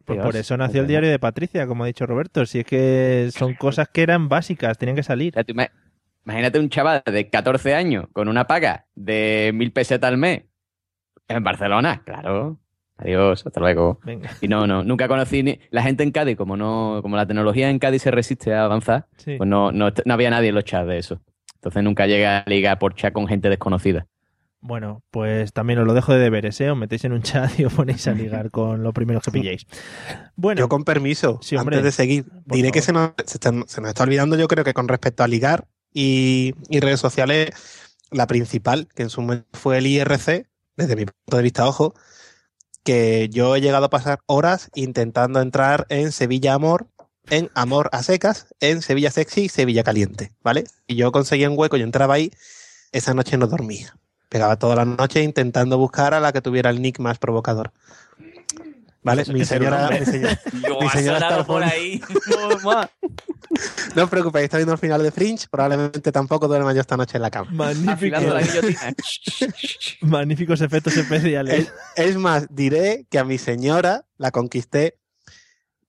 [0.04, 2.46] Pues Dios, por eso nació el diario de Patricia, como ha dicho Roberto.
[2.46, 5.34] Si es que son cosas que eran básicas, tenían que salir.
[6.24, 10.44] Imagínate un chaval de 14 años con una paga de mil pesetas al mes
[11.28, 12.02] en Barcelona.
[12.04, 12.60] Claro.
[12.98, 14.00] Adiós, hasta luego.
[14.04, 14.30] Venga.
[14.40, 15.58] Y no, no, nunca conocí ni...
[15.70, 19.06] La gente en Cádiz, como no, como la tecnología en Cádiz se resiste a avanzar,
[19.18, 19.36] Sí.
[19.36, 21.20] pues no, no, no había nadie en los chats de eso.
[21.56, 24.06] Entonces nunca llegué a ligar por chat con gente desconocida.
[24.60, 26.70] Bueno, pues también os lo dejo de deberes, ¿eh?
[26.70, 29.66] Os metéis en un chat y os ponéis a ligar con los primeros que pilléis.
[30.34, 31.76] Bueno, Yo con permiso, Sí, hombre.
[31.76, 34.64] antes de seguir, diré que se nos, se, está- se nos está olvidando, yo creo
[34.64, 37.50] que con respecto a ligar y, y redes sociales,
[38.10, 41.94] la principal, que en su momento fue el IRC, desde mi punto de vista, ojo,
[42.86, 46.86] que yo he llegado a pasar horas intentando entrar en Sevilla Amor,
[47.28, 50.64] en Amor a secas, en Sevilla Sexy y Sevilla Caliente, ¿vale?
[50.86, 52.30] Y yo conseguía un hueco, yo entraba ahí,
[52.92, 53.98] esa noche no dormía.
[54.28, 57.72] Pegaba toda la noche intentando buscar a la que tuviera el nick más provocador.
[59.06, 59.24] ¿Vale?
[59.32, 62.00] Mi señora, mi señora- Yo mi señora por ahí.
[63.94, 65.46] No os preocupéis, está viendo el final de Fringe.
[65.48, 67.48] Probablemente tampoco duerma yo esta noche en la cama.
[67.52, 68.42] magnífico, la
[70.02, 71.54] magníficos efectos especiales.
[71.54, 71.72] Es,
[72.08, 74.98] es más, diré que a mi señora la conquisté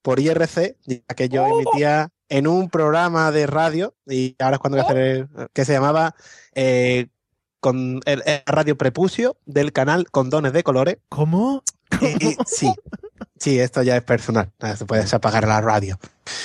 [0.02, 4.78] por IRC, ya que yo emitía en un programa de radio, y ahora es cuando
[4.78, 6.16] voy a hacer, el- que se llamaba
[6.54, 7.08] eh,
[7.60, 10.98] con el, el Radio Prepucio del canal Condones de Colores.
[11.10, 11.64] ¿Cómo?
[12.02, 12.72] Y- y- sí,
[13.40, 16.00] sí, esto ya es personal, Ah, se puedes apagar la radio.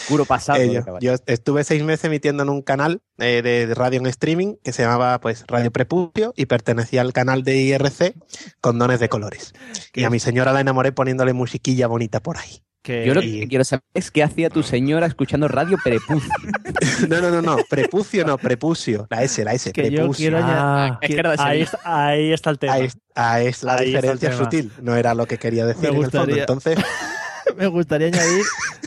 [0.09, 0.61] Puro pasado.
[0.61, 4.55] Eh, yo, estuve seis meses emitiendo en un canal eh, de, de radio en streaming
[4.63, 8.15] que se llamaba pues Radio Prepucio y pertenecía al canal de IRC
[8.61, 9.55] Condones de Colores.
[9.95, 12.63] Y a mi señora la enamoré poniéndole musiquilla bonita por ahí.
[12.85, 16.31] Yo lo que quiero saber es qué hacía tu señora escuchando radio Prepucio.
[17.09, 19.07] No, no, no, no, prepucio no, prepucio.
[19.11, 20.37] La S, la S, Que yo prepucio.
[20.37, 22.73] añadir- que- ahí, está, ahí está el tema.
[22.73, 26.05] Ahí, ahí es la Ahí diferencia sutil, no era lo que quería decir Me en
[26.05, 26.37] el fondo.
[26.37, 26.79] Entonces,
[27.57, 28.45] Me gustaría añadir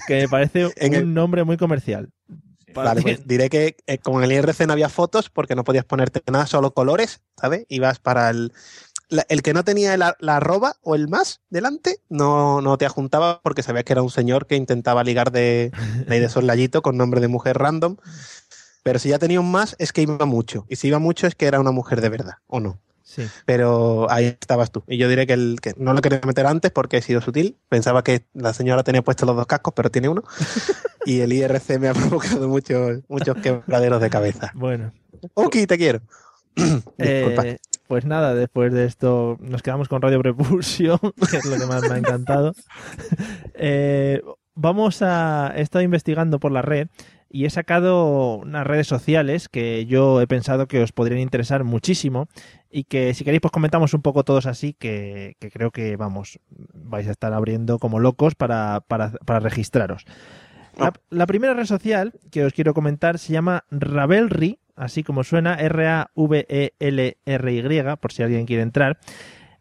[0.08, 2.10] que me parece En un el- nombre muy comercial.
[2.74, 6.22] Vale, pues diré que eh, con el IRC no había fotos porque no podías ponerte
[6.30, 7.66] nada, solo colores, ¿sabes?
[7.70, 8.52] Ibas para el...
[9.10, 13.42] la- el que no tenía la arroba o el más delante no, no te juntaba
[13.42, 15.72] porque sabías que era un señor que intentaba ligar de,
[16.08, 17.98] de, de soslayito con nombre de mujer random.
[18.84, 20.66] Pero si ya tenía un más es que iba mucho.
[20.70, 22.80] Y si iba mucho es que era una mujer de verdad, ¿o no?
[23.04, 23.28] Sí.
[23.46, 24.84] Pero ahí estabas tú.
[24.88, 27.58] Y yo diré que, el, que no lo quería meter antes porque he sido sutil.
[27.70, 30.24] Pensaba que la señora tenía puestos los dos cascos, pero tiene uno.
[31.06, 34.52] y el IRC me ha provocado muchos, muchos quebraderos de cabeza.
[34.54, 34.92] Bueno.
[35.34, 36.02] Ok, te quiero.
[36.56, 37.48] Disculpa.
[37.48, 37.58] Eh,
[37.88, 41.00] pues nada, después de esto nos quedamos con Radio Prepulsión,
[41.32, 42.54] que es lo que más me ha encantado.
[43.58, 44.22] Eh,
[44.54, 45.54] vamos a.
[45.56, 46.90] He estado investigando por la red
[47.30, 52.28] y he sacado unas redes sociales que yo he pensado que os podrían interesar muchísimo
[52.70, 56.40] y que si queréis pues comentamos un poco todos así que, que creo que vamos
[56.74, 60.06] vais a estar abriendo como locos para, para, para registraros.
[60.78, 65.56] La, la primera red social que os quiero comentar se llama Ravelry, así como suena,
[65.60, 65.66] E
[66.80, 68.98] R-A-V-E-L-R-Y, por si alguien quiere entrar.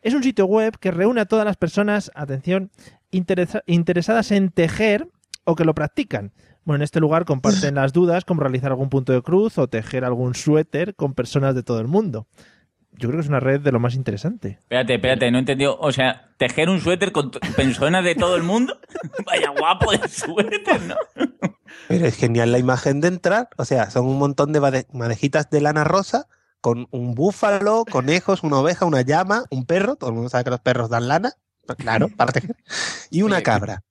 [0.03, 2.71] Es un sitio web que reúne a todas las personas, atención,
[3.11, 5.09] interesa- interesadas en tejer
[5.45, 6.33] o que lo practican.
[6.65, 10.05] Bueno, en este lugar comparten las dudas como realizar algún punto de cruz o tejer
[10.05, 12.27] algún suéter con personas de todo el mundo.
[12.97, 14.59] Yo creo que es una red de lo más interesante.
[14.63, 15.77] Espérate, espérate, no he entendido.
[15.81, 18.79] O sea, tejer un suéter con personas de todo el mundo.
[19.27, 20.95] Vaya guapo de suéter, ¿no?
[21.89, 23.49] Pero es genial la imagen de entrar.
[23.57, 26.27] O sea, son un montón de madejitas de lana rosa
[26.61, 29.97] con un búfalo, conejos, una oveja, una llama, un perro.
[29.97, 31.33] Todo el mundo sabe que los perros dan lana.
[31.79, 32.57] Claro, para tejer.
[33.11, 33.83] Y una cabra.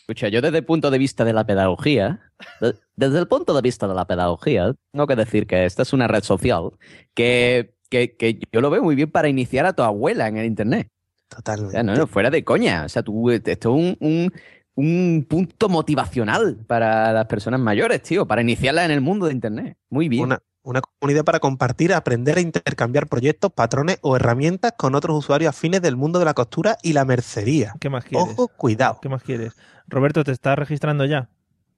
[0.00, 2.20] Escucha, yo desde el punto de vista de la pedagogía,
[2.60, 5.92] de- desde el punto de vista de la pedagogía, tengo que decir que esta es
[5.92, 6.70] una red social
[7.14, 10.46] que, que, que yo lo veo muy bien para iniciar a tu abuela en el
[10.46, 10.88] Internet.
[11.28, 11.82] Totalmente.
[11.82, 12.84] no, no, fuera de coña.
[12.86, 14.32] O sea, tú, esto es un, un,
[14.74, 19.76] un punto motivacional para las personas mayores, tío, para iniciarlas en el mundo de Internet.
[19.90, 20.24] Muy bien.
[20.24, 25.50] Una, una comunidad para compartir, aprender e intercambiar proyectos, patrones o herramientas con otros usuarios
[25.50, 27.74] afines del mundo de la costura y la mercería.
[27.78, 28.26] ¿Qué más quieres?
[28.30, 28.98] Ojo, cuidado.
[29.02, 29.54] ¿Qué más quieres?
[29.86, 31.28] Roberto, ¿te estás registrando ya?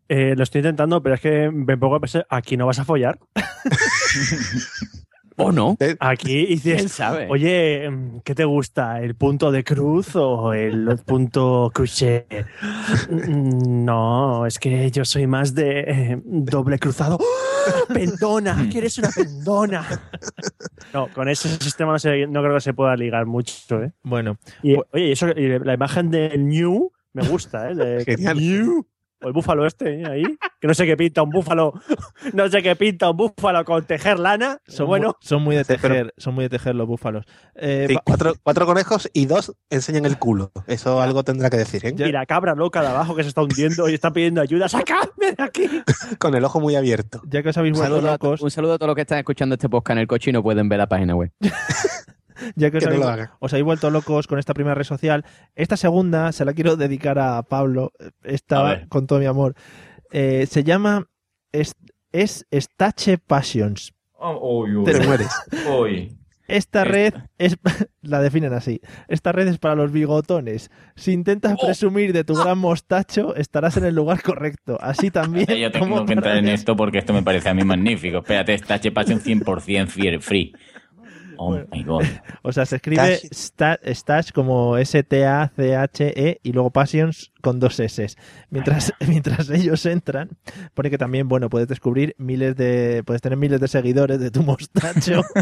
[0.09, 2.85] Eh, lo estoy intentando, pero es que me pongo a pensar, ¿aquí no vas a
[2.85, 3.19] follar?
[5.37, 5.77] ¿O no?
[6.01, 7.27] Aquí dices, ¿Quién sabe?
[7.29, 9.01] oye, mm, ¿qué te gusta?
[9.01, 12.47] ¿El punto de cruz o el punto crochet?
[13.11, 17.19] Mm, No, es que yo soy más de eh, doble cruzado.
[17.21, 17.93] ¡Oh!
[17.93, 18.69] ¡Pendona!
[18.71, 19.85] ¿Quieres una pendona?
[20.93, 23.93] No, con ese sistema no, sé, no creo que se pueda ligar mucho, ¿eh?
[24.03, 24.39] Bueno.
[24.63, 27.75] Y, oye, y eso, y la imagen del New me gusta, ¿eh?
[27.75, 28.37] De- Genial.
[28.39, 28.87] New.
[29.25, 30.05] O el búfalo este, ¿eh?
[30.07, 30.23] ahí.
[30.61, 31.73] Que no sé qué pinta un búfalo.
[32.33, 34.59] No sé qué pinta un búfalo con tejer lana.
[34.67, 37.25] Son, bueno, muy, son muy de tejer, son muy de tejer los búfalos.
[37.55, 40.53] Eh, Sí, cuatro, cuatro conejos y dos enseñan el culo.
[40.67, 41.95] Eso algo tendrá que decir, ¿eh?
[41.97, 44.69] y la cabra loca de abajo que se está hundiendo y está pidiendo ayuda.
[44.69, 45.69] ¡Sacadme de aquí!
[46.19, 47.21] Con el ojo muy abierto.
[47.27, 49.69] ya que os habéis vuelto locos, un saludo a todos los que están escuchando este
[49.69, 51.31] podcast en el coche y no pueden ver la página web.
[52.57, 55.25] ya que os Que habéis, os habéis vuelto locos con esta primera red social,
[55.55, 59.55] esta segunda se la quiero dedicar a Pablo, esta con todo mi amor.
[60.13, 61.07] Eh, se llama
[61.53, 61.75] es,
[62.13, 63.93] es Stache Passions.
[64.13, 64.85] Oh, uy, uy.
[64.85, 65.31] Te mueres.
[65.81, 66.17] Uy.
[66.47, 67.57] Esta red es
[68.03, 68.81] la definen así.
[69.09, 70.71] Esta red es para los bigotones.
[70.95, 71.67] Si intentas Oh.
[71.67, 74.77] presumir de tu gran mostacho, estarás en el lugar correcto.
[74.81, 75.47] Así también.
[75.47, 78.19] Yo tengo como que entrar en esto porque esto me parece a mí magnífico.
[78.19, 80.53] Espérate, esta Passion 100% free-
[81.39, 82.05] Oh my god.
[82.43, 88.07] O sea, se escribe sta- Stash como S-T-A-C-H-E y luego Passions con dos S.
[88.51, 90.31] Mientras, mientras ellos entran,
[90.75, 93.03] pone que también, bueno, puedes descubrir miles de.
[93.05, 95.23] Puedes tener miles de seguidores de tu mostacho.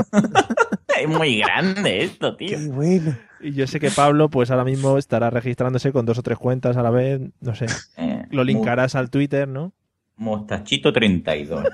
[0.94, 2.50] Es muy grande esto, tío.
[2.58, 3.16] Qué bueno.
[3.40, 6.76] y yo sé que Pablo, pues ahora mismo estará registrándose con dos o tres cuentas
[6.76, 7.20] a la vez.
[7.40, 7.66] No sé.
[7.96, 9.72] Eh, Lo linkarás al Twitter, ¿no?
[10.16, 11.64] Mostachito 32.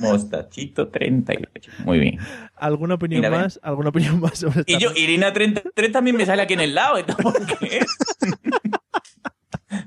[0.00, 1.70] Mostachito 38.
[1.84, 2.18] Muy bien.
[2.56, 3.40] ¿Alguna opinión Mira, ven.
[3.42, 3.60] más?
[3.62, 4.90] ¿Alguna opinión más sobre esta Y yo?
[4.94, 6.96] Irina 33 también me sale aquí en el lado.
[6.98, 7.84] ¿esto por qué?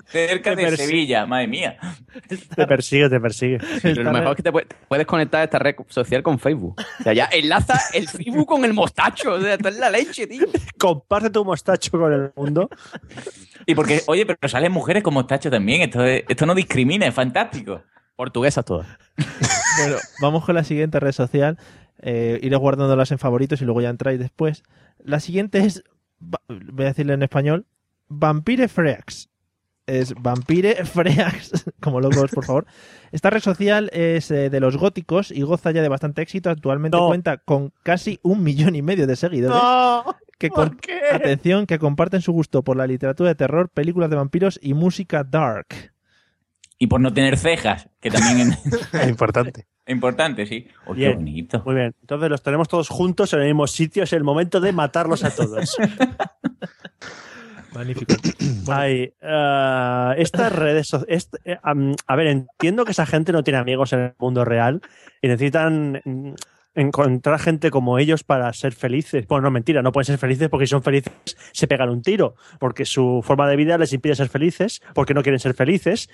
[0.07, 1.77] Cerca de Sevilla, madre mía.
[2.55, 3.59] Te persigue, te persigue.
[3.83, 6.75] Pero lo mejor es que te puedes, puedes conectar esta red social con Facebook.
[6.99, 9.33] O sea, ya enlaza el Facebook con el mostacho.
[9.33, 10.45] O sea, esto es la leche, tío.
[10.79, 12.69] Comparte tu mostacho con el mundo.
[13.65, 15.81] Y porque, oye, pero salen mujeres como mostacho también.
[15.83, 17.83] Esto, es- esto no discrimina, es fantástico.
[18.15, 18.87] Portuguesas todas.
[19.77, 21.57] Bueno, vamos con la siguiente red social.
[21.99, 24.63] Eh, iré guardándolas en favoritos y luego ya entráis después.
[24.99, 25.83] La siguiente es,
[26.19, 27.65] voy a decirle en español,
[28.07, 29.29] Vampire Freaks.
[29.87, 32.65] Es Vampire Freaks, como locos, por favor.
[33.11, 36.49] Esta red social es eh, de los góticos y goza ya de bastante éxito.
[36.49, 37.07] Actualmente No.
[37.07, 39.55] cuenta con casi un millón y medio de seguidores.
[39.61, 40.03] ¡No!
[40.39, 40.99] que ¿Por con- qué?
[41.13, 45.23] atención, que comparten su gusto por la literatura de terror, películas de vampiros y música
[45.23, 45.93] dark.
[46.77, 48.57] Y por no tener cejas, que también
[48.93, 49.67] Es importante.
[49.87, 50.67] importante, sí.
[50.85, 51.61] Oh, qué bonito.
[51.65, 51.95] Muy bien.
[52.01, 54.03] Entonces los tenemos todos juntos en el mismo sitio.
[54.03, 55.77] Es el momento de matarlos a todos.
[57.73, 58.15] Magnífico.
[58.69, 61.29] Ay, eh, estas redes sociales.
[61.63, 64.81] a ver, entiendo que esa gente no tiene amigos en el mundo real
[65.21, 66.01] y necesitan
[66.75, 69.25] encontrar gente como ellos para ser felices.
[69.27, 71.13] Bueno, no, mentira, no pueden ser felices porque si son felices
[71.51, 75.23] se pegan un tiro, porque su forma de vida les impide ser felices, porque no
[75.23, 76.09] quieren ser felices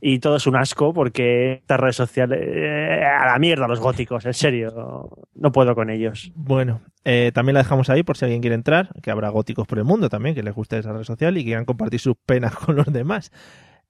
[0.00, 2.40] y todo es un asco porque estas redes sociales.
[2.42, 5.10] eh, a la mierda los góticos, en serio.
[5.34, 6.32] No puedo con ellos.
[6.34, 9.78] Bueno, eh, también la dejamos ahí por si alguien quiere entrar, que habrá góticos por
[9.78, 12.76] el mundo también, que les guste esa red social y quieran compartir sus penas con
[12.76, 13.32] los demás.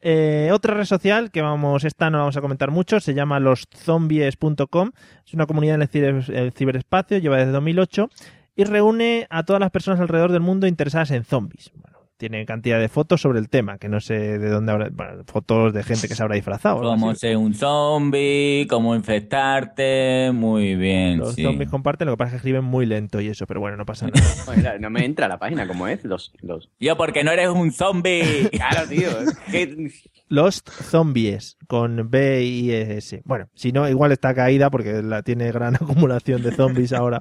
[0.00, 4.92] Eh, otra red social que vamos, esta no vamos a comentar mucho, se llama loszombies.com.
[5.26, 8.08] Es una comunidad en el, el ciberespacio, lleva desde 2008
[8.54, 11.70] y reúne a todas las personas alrededor del mundo interesadas en zombies.
[11.74, 15.22] Bueno, tiene cantidad de fotos sobre el tema, que no sé de dónde habrá, bueno,
[15.26, 16.76] fotos de gente que se habrá disfrazado.
[16.76, 17.20] o algo Cómo así.
[17.20, 20.30] ser un zombie, cómo infectarte.
[20.34, 21.18] Muy bien.
[21.18, 21.42] Los sí.
[21.42, 23.86] zombies comparten, lo que pasa es que escriben muy lento y eso, pero bueno, no
[23.86, 24.78] pasa nada.
[24.80, 26.04] No me entra la página como es.
[26.04, 26.70] Los, los...
[26.80, 28.50] Yo, porque no eres un zombie.
[28.58, 29.08] Claro, tío.
[29.50, 29.90] que-
[30.30, 33.22] Lost Zombies con B y S.
[33.24, 37.20] Bueno, si no, igual está caída porque la tiene gran acumulación de zombies ahora.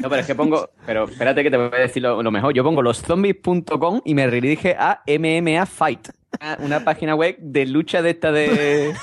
[0.00, 0.70] No, pero es que pongo.
[0.86, 2.54] Pero espérate que te voy a decir lo, lo mejor.
[2.54, 6.08] Yo pongo loszombies.com y me redirige a MMA Fight.
[6.40, 8.94] Una, una página web de lucha de esta de.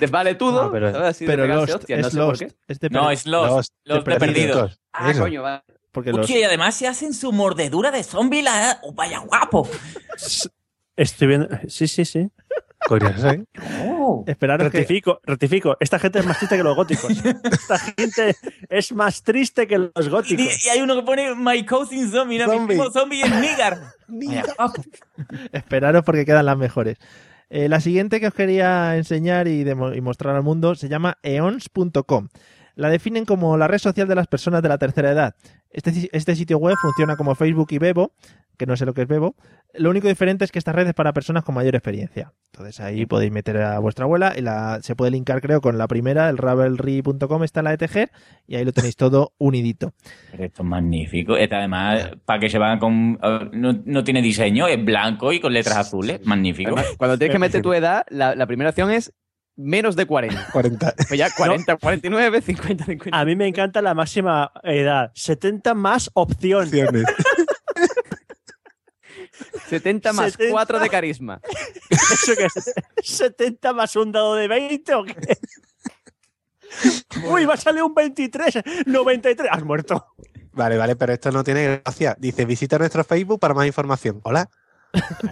[0.00, 0.64] de vale todo.
[0.66, 1.08] No, pero- ¿sabes?
[1.08, 2.56] Así de pero Lost, hostias, es no sé por qué.
[2.68, 3.50] es de No, es Lost.
[3.50, 4.56] Lost, Lost de de perdidos.
[4.56, 4.80] perdidos.
[4.92, 5.20] Ah, Eso.
[5.22, 5.64] coño, va.
[5.90, 8.42] Porque los, y además se hacen su mordedura de zombie.
[8.42, 8.78] La...
[8.82, 9.68] oh, vaya guapo.
[10.96, 11.48] Estoy viendo.
[11.68, 12.28] Sí, sí, sí.
[12.86, 13.44] Curioso, ¿eh?
[13.84, 14.24] Oh.
[14.26, 14.34] que,
[14.78, 15.76] Rectifico, rectifico.
[15.80, 17.10] Esta gente es más triste que los góticos.
[17.52, 18.36] Esta gente
[18.68, 20.64] es más triste que los góticos.
[20.64, 22.38] y hay uno que pone My cousin zombie.
[22.38, 22.76] No, mi Zombie.
[22.76, 23.30] primo zombie es
[24.56, 24.82] guapo.
[25.52, 26.96] esperaros porque quedan las mejores.
[27.50, 31.18] Eh, la siguiente que os quería enseñar y, demo- y mostrar al mundo se llama
[31.22, 32.28] eons.com.
[32.78, 35.34] La definen como la red social de las personas de la tercera edad.
[35.68, 38.12] Este, este sitio web funciona como Facebook y Bebo,
[38.56, 39.34] que no sé lo que es Bebo.
[39.74, 42.32] Lo único diferente es que esta red es para personas con mayor experiencia.
[42.52, 45.88] Entonces ahí podéis meter a vuestra abuela y la, se puede linkar creo con la
[45.88, 48.12] primera, el ravelry.com está la de tejer
[48.46, 49.92] y ahí lo tenéis todo unidito.
[50.30, 51.36] Pero esto es magnífico.
[51.36, 53.18] Este, además, para que se van con.
[53.54, 56.24] No, no tiene diseño, es blanco y con letras azules.
[56.24, 56.76] Magnífico.
[56.76, 59.12] Además, cuando tienes que meter tu edad, la, la primera opción es
[59.58, 60.50] menos de 40.
[60.52, 60.94] 40.
[61.08, 63.18] Pues ya 40, 49, 50, 50.
[63.18, 65.10] A mí me encanta la máxima edad.
[65.14, 66.64] 70 más opción.
[66.64, 67.04] Opciones.
[69.68, 70.52] 70 más 70.
[70.52, 71.40] 4 de carisma.
[71.90, 73.20] ¿Eso qué es?
[73.20, 75.14] ¿70 más un dado de 20 o qué?
[77.24, 79.48] Uy, va a salir un 23, 93.
[79.50, 80.06] Has muerto.
[80.52, 82.16] Vale, vale, pero esto no tiene gracia.
[82.18, 84.20] Dice, visita nuestro Facebook para más información.
[84.22, 84.48] Hola.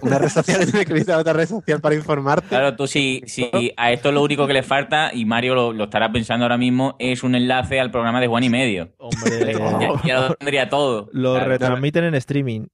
[0.01, 2.47] Una red social tiene que visitar otra red social para informarte.
[2.49, 5.85] Claro, tú si, si a esto lo único que le falta, y Mario lo, lo
[5.85, 8.89] estará pensando ahora mismo, es un enlace al programa de Juan y Medio.
[8.97, 11.09] Hombre, Ya, ya lo tendría todo.
[11.11, 11.49] lo Claro.
[11.49, 12.65] retransmiten en streaming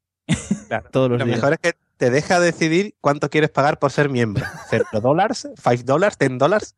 [0.67, 0.89] Claro.
[0.91, 1.38] todos los Lo días.
[1.38, 4.43] mejor es que te deja decidir cuánto quieres pagar por ser miembro.
[4.69, 5.47] ¿Cero dólares?
[5.61, 6.17] ¿5 dólares?
[6.19, 6.75] ¿10 dólares?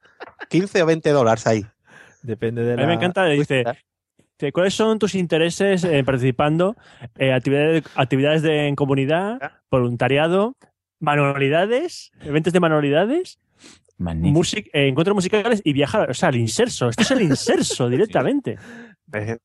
[0.49, 1.65] ¿15 o 20 dólares ahí?
[2.21, 2.81] Depende de A la...
[2.83, 3.63] mí me encanta, dice,
[4.53, 6.75] ¿cuáles son tus intereses eh, participando?
[7.17, 9.39] Eh, actividades actividades de, en comunidad,
[9.71, 10.55] voluntariado,
[10.99, 13.39] manualidades, eventos de manualidades,
[14.33, 16.09] music- eh, encuentros musicales y viajar.
[16.09, 16.89] O sea, el inserso.
[16.89, 18.57] Esto es el inserso directamente.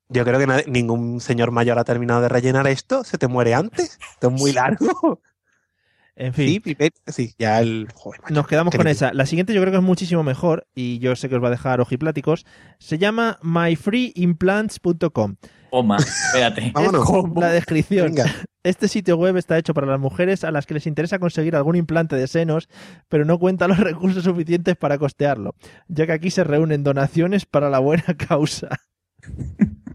[0.09, 3.05] Yo creo que nadie- ningún señor mayor ha terminado de rellenar esto.
[3.05, 3.99] Se te muere antes.
[4.15, 5.21] Esto es muy largo.
[6.17, 6.49] En fin.
[6.49, 7.89] Sí, pipet, sí, ya el.
[7.95, 9.13] Joder, macho, Nos quedamos con esa.
[9.13, 11.53] La siguiente yo creo que es muchísimo mejor y yo sé que os va a
[11.53, 12.45] dejar ojipláticos.
[12.79, 15.37] Se llama myfreeimplants.com.
[15.71, 16.71] Toma, espérate.
[16.75, 17.09] Vámonos.
[17.37, 18.15] La descripción.
[18.15, 18.31] Venga.
[18.63, 21.77] Este sitio web está hecho para las mujeres a las que les interesa conseguir algún
[21.77, 22.69] implante de senos,
[23.09, 25.55] pero no cuenta los recursos suficientes para costearlo,
[25.89, 28.69] ya que aquí se reúnen donaciones para la buena causa.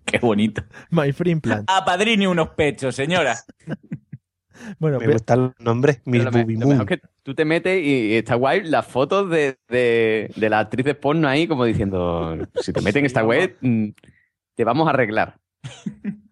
[0.05, 0.63] Qué bonito.
[0.89, 1.70] My Free Implant.
[1.70, 3.38] Apadrine unos pechos, señora.
[4.80, 6.01] Bueno, Me gustan los nombres.
[6.06, 6.70] Miss Pero lo, me- Booby lo Moon.
[6.78, 10.60] mejor que tú te metes y, y está guay las fotos de, de, de la
[10.60, 13.88] actriz de porno ahí como diciendo, si te meten en esta web, mm,
[14.56, 15.38] te vamos a arreglar.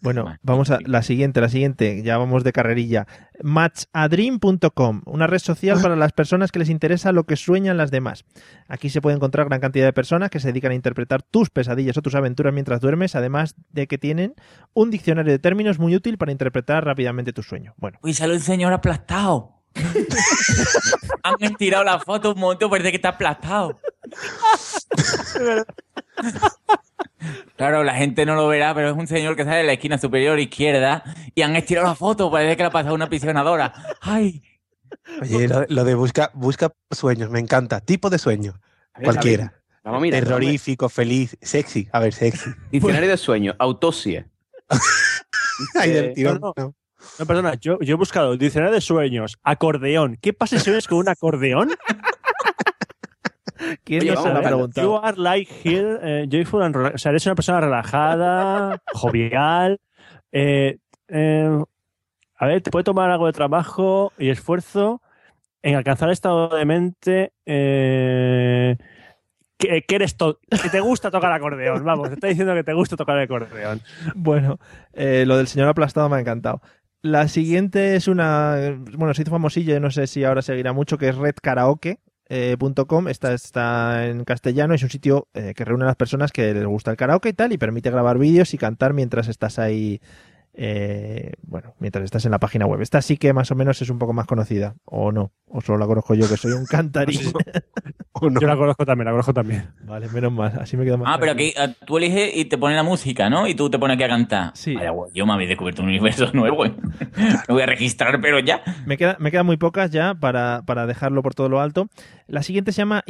[0.00, 3.06] Bueno, vamos a la siguiente, la siguiente, ya vamos de carrerilla.
[3.42, 8.24] Matchadream.com, una red social para las personas que les interesa lo que sueñan las demás.
[8.68, 11.96] Aquí se puede encontrar gran cantidad de personas que se dedican a interpretar tus pesadillas
[11.96, 14.34] o tus aventuras mientras duermes, además de que tienen
[14.72, 17.74] un diccionario de términos muy útil para interpretar rápidamente tu sueño.
[17.76, 19.52] Bueno, Uy, sale un señor aplastado.
[21.22, 23.80] Han estirado la foto un momento, parece que está aplastado.
[27.56, 29.98] Claro, la gente no lo verá, pero es un señor que sale de la esquina
[29.98, 31.04] superior izquierda
[31.34, 33.72] y han estirado la foto, parece que le ha pasado una aprisionadora.
[34.00, 34.42] ¡Ay!
[35.20, 37.80] Oye, lo, lo de busca, busca sueños, me encanta.
[37.80, 38.60] Tipo de sueño.
[38.96, 39.54] Ver, Cualquiera.
[39.82, 40.22] Vamos a mirar.
[40.24, 41.88] Terrorífico, feliz, sexy.
[41.92, 42.50] A ver, sexy.
[42.70, 44.28] Diccionario de sueños, autopsia.
[45.74, 46.74] Ay, Eh, del tirón, no, no.
[47.18, 50.16] No, perdona, yo, yo he buscado diccionario de sueños, acordeón.
[50.22, 51.70] ¿Qué pasa si sueñas con un acordeón?
[53.82, 55.04] ¿Quién Oye, vamos ver, You preguntado?
[55.04, 59.80] are like here, eh, joyful and rela- O sea, eres una persona relajada, jovial.
[60.32, 61.58] eh, eh,
[62.36, 65.00] a ver, te puede tomar algo de trabajo y esfuerzo
[65.62, 68.76] en alcanzar el estado de mente eh,
[69.56, 71.84] que, que eres to- que te gusta tocar acordeón.
[71.84, 73.80] Vamos, te está diciendo que te gusta tocar el acordeón.
[74.14, 74.58] Bueno,
[74.92, 76.60] eh, lo del señor aplastado me ha encantado.
[77.02, 78.56] La siguiente es una,
[78.96, 81.16] bueno, se hizo famosilla, no sé si ahora seguirá mucho, que es
[82.28, 83.08] redkaraoke.com.
[83.08, 86.66] Esta está en castellano, es un sitio eh, que reúne a las personas que les
[86.66, 90.00] gusta el karaoke y tal, y permite grabar vídeos y cantar mientras estás ahí,
[90.56, 92.80] eh, bueno, mientras estás en la página web.
[92.80, 95.78] Esta sí que más o menos es un poco más conocida, o no, o solo
[95.78, 97.20] la conozco yo, que soy un cantarín.
[98.12, 98.40] ¿O no?
[98.40, 99.68] Yo la conozco también, la conozco también.
[99.84, 101.52] vale, menos mal, así me quedo más Ah, pero aquí
[101.84, 103.48] tú eliges y te pone la música, ¿no?
[103.48, 104.50] Y tú te pones aquí a cantar.
[104.54, 104.76] Sí.
[105.12, 106.64] Yo me habéis descubierto un universo nuevo.
[106.64, 106.72] ¿eh?
[107.48, 108.62] Me voy a registrar, pero ya.
[108.86, 111.88] Me queda, me quedan muy pocas ya para, para dejarlo por todo lo alto.
[112.28, 113.02] La siguiente se llama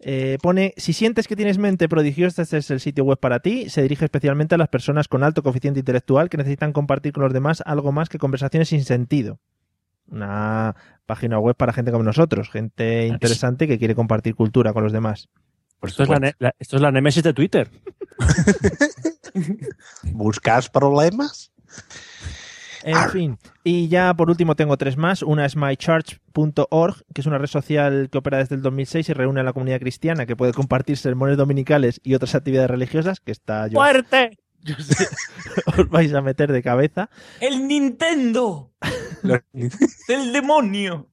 [0.00, 3.68] Eh, pone, si sientes que tienes mente prodigiosa, este es el sitio web para ti.
[3.68, 7.32] Se dirige especialmente a las personas con alto coeficiente intelectual que necesitan compartir con los
[7.32, 9.40] demás algo más que conversaciones sin sentido.
[10.10, 10.74] Una
[11.06, 15.28] página web para gente como nosotros, gente interesante que quiere compartir cultura con los demás.
[15.82, 17.70] Esto es la- esto es la némesis de Twitter.
[20.04, 21.52] ¿Buscas problemas?
[22.84, 25.22] En fin, y ya por último tengo tres más.
[25.22, 29.40] Una es mychurch.org, que es una red social que opera desde el 2006 y reúne
[29.40, 33.66] a la comunidad cristiana que puede compartir sermones dominicales y otras actividades religiosas, que está
[33.66, 34.38] yo, ¡Fuerte!
[34.60, 35.06] yo sé,
[35.66, 37.10] os vais a meter de cabeza.
[37.40, 38.72] ¡El Nintendo!
[40.08, 41.08] ¡El demonio!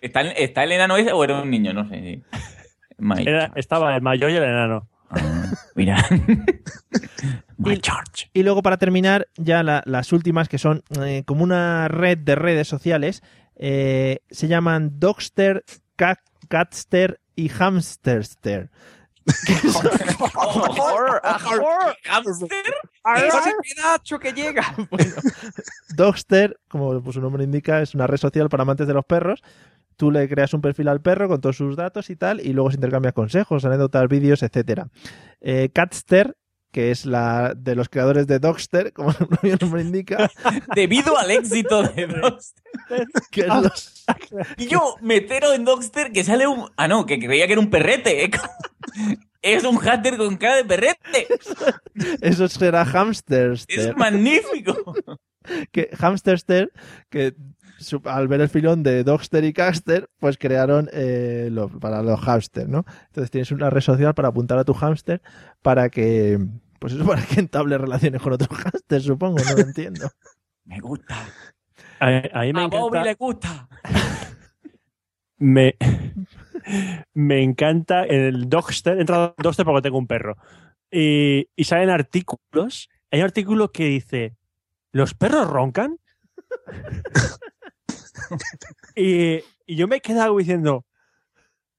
[0.00, 1.72] ¿Está, ¿Está el enano ese o era un niño?
[1.72, 2.22] No sé.
[3.18, 4.88] Era- estaba el mayor y el enano.
[5.16, 5.96] Ah, mira.
[7.58, 8.28] My Y- Church.
[8.32, 12.34] Y luego para terminar, ya la- las últimas, que son eh, como una red de
[12.34, 13.22] redes sociales,
[13.56, 15.64] eh, se llaman Dogster,
[15.96, 18.70] Cat- Catster y Hamsterster.
[22.04, 22.64] ¿Hamster?
[23.16, 24.74] ¡Ese pedazo que llega!
[25.94, 29.42] Dogster, como su nombre indica, es una red social para amantes de los perros.
[29.96, 32.70] Tú le creas un perfil al perro con todos sus datos y tal, y luego
[32.70, 34.88] se intercambias consejos, anécdotas, vídeos, etcétera.
[35.40, 36.36] Eh, Catster,
[36.72, 40.28] que es la de los creadores de Dogster, como el propio nombre indica,
[40.74, 42.64] Debido al éxito de Dogster.
[43.30, 44.04] que es los-
[44.56, 46.68] Y yo me entero en Dogster que sale un.
[46.76, 48.24] Ah, no, que creía que era un perrete.
[48.24, 48.30] ¿eh?
[49.40, 51.26] Es un hater con cara de perrete.
[52.20, 53.78] eso será Hamsterster.
[53.90, 54.94] Es magnífico.
[55.70, 56.72] que Hamsterster,
[57.10, 57.34] que
[58.04, 62.68] al ver el filón de Dogster y Caster, pues crearon eh, lo- para los hamsters,
[62.68, 62.84] ¿no?
[63.06, 65.20] Entonces tienes una red social para apuntar a tu hámster
[65.62, 66.38] para que,
[66.78, 70.08] pues eso, para que entable relaciones con otros hámsters, supongo, no lo entiendo.
[70.64, 71.14] Me gusta.
[72.00, 73.68] A, a mí me A Bobby le gusta.
[75.38, 75.76] Me,
[77.14, 78.96] me encanta el Dogster.
[78.96, 80.36] He entrado en Dogster porque tengo un perro.
[80.90, 82.88] Y, y salen artículos.
[83.10, 84.36] Hay un artículo que dice:
[84.92, 85.98] ¿Los perros roncan?
[88.96, 90.84] y, y yo me he quedado diciendo: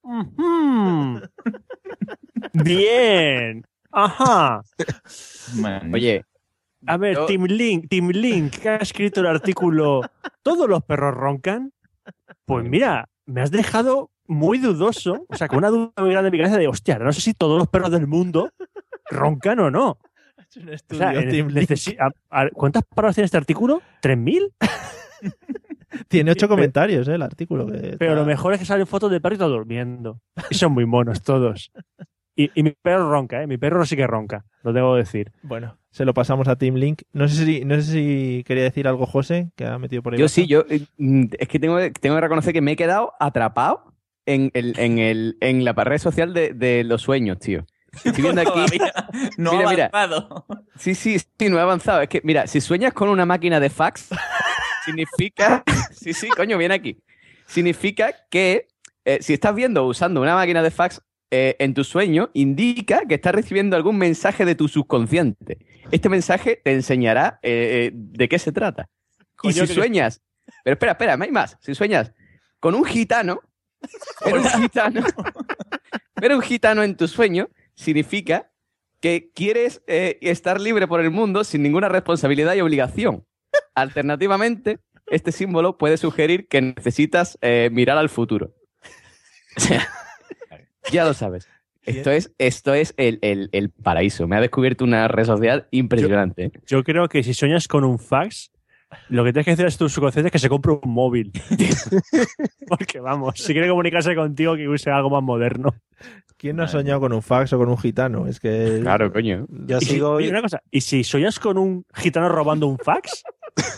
[0.02, 1.22] "Ujú,
[2.54, 3.66] Bien.
[3.92, 4.62] Ajá.
[5.94, 6.26] Oye,
[6.88, 10.02] A ver, Yo- Tim Link, Tim Link, que ha escrito el artículo
[10.44, 11.72] ¿Todos los perros roncan?
[12.46, 16.32] Pues mira, me has dejado muy dudoso, o sea, con una duda muy grande en
[16.34, 18.52] mi cabeza de, hostia, no sé si todos los perros del mundo
[19.10, 19.98] roncan o no.
[20.38, 21.70] Es un O estudio, sea, eh, Tim Link.
[22.54, 23.82] ¿Cuántas palabras tiene este artículo?
[24.02, 24.52] ¿3.000?
[26.08, 27.16] Tiene ocho comentarios, ¿eh?
[27.16, 27.68] El artículo.
[27.68, 30.22] que Pero lo mejor es que salen fotos del perrito durmiendo.
[30.50, 31.72] Y son muy monos todos.
[32.36, 33.48] Y, y mi perro ronca, ¿eh?
[33.48, 35.32] Mi perro sí que ronca, lo debo decir.
[35.42, 37.04] Bueno, se lo pasamos a Team Link.
[37.14, 40.20] No sé si, no sé si quería decir algo José, que ha metido por ahí.
[40.20, 40.34] Yo baja.
[40.34, 43.94] sí, yo eh, mm, es que tengo, tengo que reconocer que me he quedado atrapado
[44.26, 47.66] en, el, en, el, en la red social de, de los sueños, tío.
[48.04, 48.78] Estoy viendo aquí.
[49.38, 49.90] No Mira, ha mira.
[49.94, 50.46] avanzado.
[50.76, 52.02] Sí, sí, sí, no he avanzado.
[52.02, 54.10] Es que, mira, si sueñas con una máquina de fax,
[54.86, 55.64] significa.
[55.96, 56.98] Sí, sí, coño, viene aquí.
[57.48, 58.68] Significa que
[59.06, 63.16] eh, si estás viendo usando una máquina de fax eh, en tu sueño, indica que
[63.16, 65.58] estás recibiendo algún mensaje de tu subconsciente.
[65.90, 68.88] Este mensaje te enseñará eh, de qué se trata.
[69.36, 70.22] Coño, y si que- sueñas.
[70.64, 71.58] Pero espera, espera, hay más.
[71.62, 72.12] Si sueñas
[72.60, 73.42] con un gitano.
[74.24, 75.04] Pero un gitano.
[76.16, 78.52] Pero un gitano en tu sueño significa
[79.00, 83.26] que quieres eh, estar libre por el mundo sin ninguna responsabilidad y obligación.
[83.76, 88.54] Alternativamente, este símbolo puede sugerir que necesitas eh, mirar al futuro.
[89.58, 89.88] O sea,
[90.92, 91.48] ya lo sabes.
[91.84, 94.28] Esto es, esto es el, el- el paraíso.
[94.28, 96.46] Me ha descubierto una red social impresionante.
[96.46, 96.52] ¿eh?
[96.66, 98.52] Yo creo que si sueñas con un fax,
[99.10, 101.32] lo que tienes que hacer es tu subconsciente es que se compre un móvil.
[102.68, 105.74] Porque vamos, si quiere comunicarse contigo, que use algo más moderno.
[106.38, 108.28] ¿Quién no ha soñado con un fax o con un gitano?
[108.28, 108.80] Es que.
[108.82, 109.46] Claro, coño.
[109.50, 110.12] Yo Y si- sigo.
[110.12, 113.24] oye, una cosa, ¿y si sueñas con un gitano robando un fax?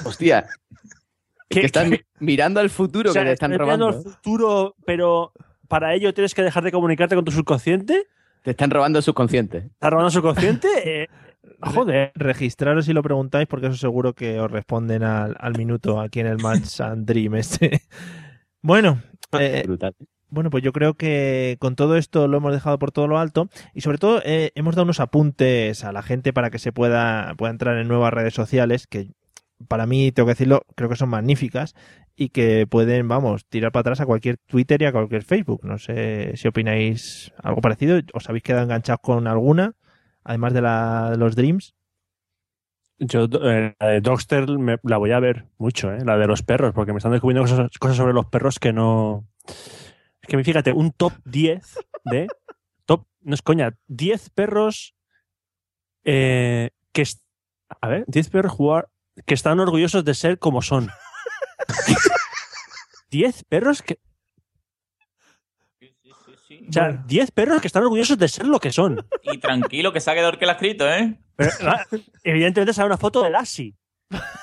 [0.06, 0.46] Hostia.
[1.50, 2.06] ¿Qué- que están qué?
[2.20, 4.10] mirando al futuro O sea, que te están estás mirando robando.
[4.10, 5.32] al futuro, pero
[5.68, 8.06] para ello tienes que dejar de comunicarte con tu subconsciente.
[8.44, 9.58] Te están robando el subconsciente.
[9.74, 10.68] ¿Estás robando el subconsciente?
[11.60, 12.12] Eh, joder.
[12.16, 16.28] Registraros si lo preguntáis, porque eso seguro que os responden al, al minuto aquí en
[16.28, 17.82] el Match and Dream este.
[18.62, 19.02] Bueno,
[19.40, 19.96] eh, Brutal.
[20.30, 23.50] bueno, pues yo creo que con todo esto lo hemos dejado por todo lo alto
[23.74, 27.34] y sobre todo eh, hemos dado unos apuntes a la gente para que se pueda,
[27.38, 29.12] pueda entrar en nuevas redes sociales que
[29.68, 31.76] para mí, tengo que decirlo, creo que son magníficas
[32.16, 35.62] y que pueden, vamos, tirar para atrás a cualquier Twitter y a cualquier Facebook.
[35.64, 38.00] No sé si opináis algo parecido.
[38.14, 39.74] ¿Os habéis quedado enganchados con alguna?
[40.24, 41.76] Además de, la, de los Dreams.
[43.00, 46.04] Yo, eh, la de Dogster me- la voy a ver mucho, ¿eh?
[46.04, 49.28] la de los perros, porque me están descubriendo cosas, sobre los perros que no.
[49.46, 52.28] Es que fíjate, un top 10 de.
[52.86, 54.96] Top, no es coña, 10 perros
[56.04, 57.04] eh, que.
[57.82, 58.88] A ver, 10 perros jugar,
[59.26, 60.90] que están orgullosos de ser como son.
[63.10, 64.00] 10 perros que.
[66.70, 69.06] O sea, 10 perros que están orgullosos de ser lo que son.
[69.24, 71.18] Y tranquilo, que se ha quedado el que lo ha escrito, ¿eh?
[71.36, 71.86] Pero, ah,
[72.24, 73.76] evidentemente sale una foto de Lassie.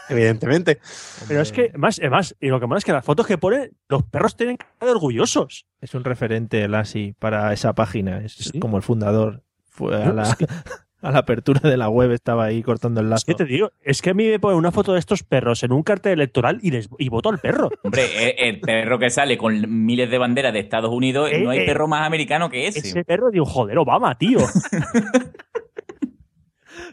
[0.09, 0.79] Evidentemente.
[1.27, 3.70] Pero es que, más, más, y lo que más es que las fotos que pone,
[3.89, 5.66] los perros tienen que estar orgullosos.
[5.81, 8.18] Es un referente, Lassi, para esa página.
[8.25, 9.43] Es como el fundador.
[9.70, 10.47] Fue a la, es que-
[11.05, 13.24] a la apertura de la web, estaba ahí cortando el lazo.
[13.26, 13.70] ¿Qué te digo?
[13.82, 16.59] Es que a mí me ponen una foto de estos perros en un cartel electoral
[16.62, 17.70] y, les, y voto al perro.
[17.82, 21.50] Hombre, el, el perro que sale con miles de banderas de Estados Unidos, Eh, no
[21.50, 22.80] hay eh, perro más americano que ese.
[22.80, 24.38] Ese perro, digo, joder, Obama, tío.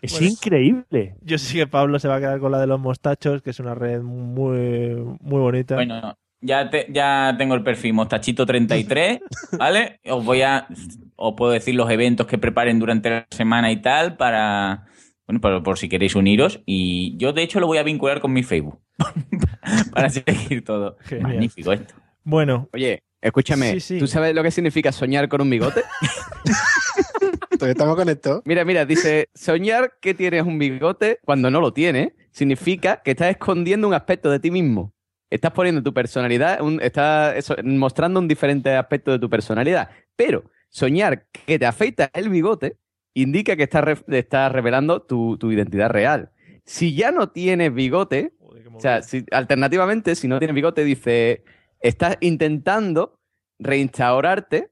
[0.02, 1.16] es Bueno, increíble.
[1.22, 3.60] Yo sí que Pablo se va a quedar con la de los mostachos, que es
[3.60, 5.76] una red muy, muy bonita.
[5.76, 9.22] Bueno, ya, te- ya tengo el perfil Mostachito33,
[9.60, 10.00] ¿vale?
[10.10, 10.68] Os voy a.
[11.16, 14.86] Os puedo decir los eventos que preparen durante la semana y tal para.
[15.28, 16.62] Bueno, por, por si queréis uniros.
[16.66, 18.80] Y yo, de hecho, lo voy a vincular con mi Facebook.
[19.94, 20.98] para seguir todo.
[21.02, 21.28] Genial.
[21.30, 21.94] Magnífico esto.
[22.24, 24.00] Bueno, Oye, escúchame, Sí, sí.
[24.00, 25.82] ¿tú sabes lo que significa soñar con un bigote?
[27.52, 28.42] Todavía estamos conectados.
[28.46, 33.30] Mira, mira, dice, soñar que tienes un bigote cuando no lo tienes significa que estás
[33.32, 34.94] escondiendo un aspecto de ti mismo.
[35.32, 39.90] Estás poniendo tu personalidad, un- estás eso, mostrando un diferente aspecto de tu personalidad.
[40.16, 42.78] Pero soñar que te afeitas el bigote
[43.16, 46.32] indica que estás, re- estás revelando tu, tu identidad real.
[46.66, 51.44] Si ya no tienes bigote, o sea, si, alternativamente, si no tienes bigote, dice,
[51.80, 53.20] estás intentando
[53.60, 54.72] reinstaurarte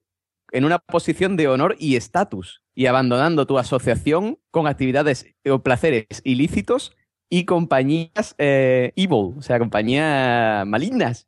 [0.52, 6.06] en una posición de honor y estatus y abandonando tu asociación con actividades o placeres
[6.24, 6.96] ilícitos
[7.30, 11.28] y compañías eh, evil, o sea, compañías malignas.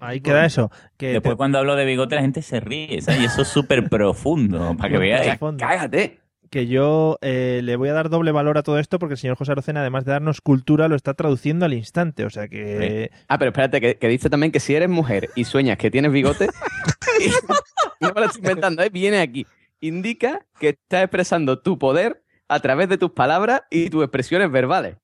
[0.00, 0.70] ahí queda eso.
[0.96, 3.20] Que Después, te- cuando hablo de bigote, la gente se ríe, ¿sabes?
[3.20, 5.64] Y eso es súper profundo, para que profundo.
[5.64, 6.20] ¡Cágate!
[6.48, 9.36] que yo eh, le voy a dar doble valor a todo esto porque el señor
[9.36, 12.24] José Arocena, además de darnos cultura, lo está traduciendo al instante.
[12.24, 13.10] O sea que.
[13.28, 16.12] Ah, pero espérate, que, que dice también que si eres mujer y sueñas que tienes
[16.12, 16.46] bigote,
[18.00, 18.90] no me lo estoy inventando, ¿eh?
[18.90, 19.46] viene aquí.
[19.80, 24.96] Indica que estás expresando tu poder a través de tus palabras y tus expresiones verbales.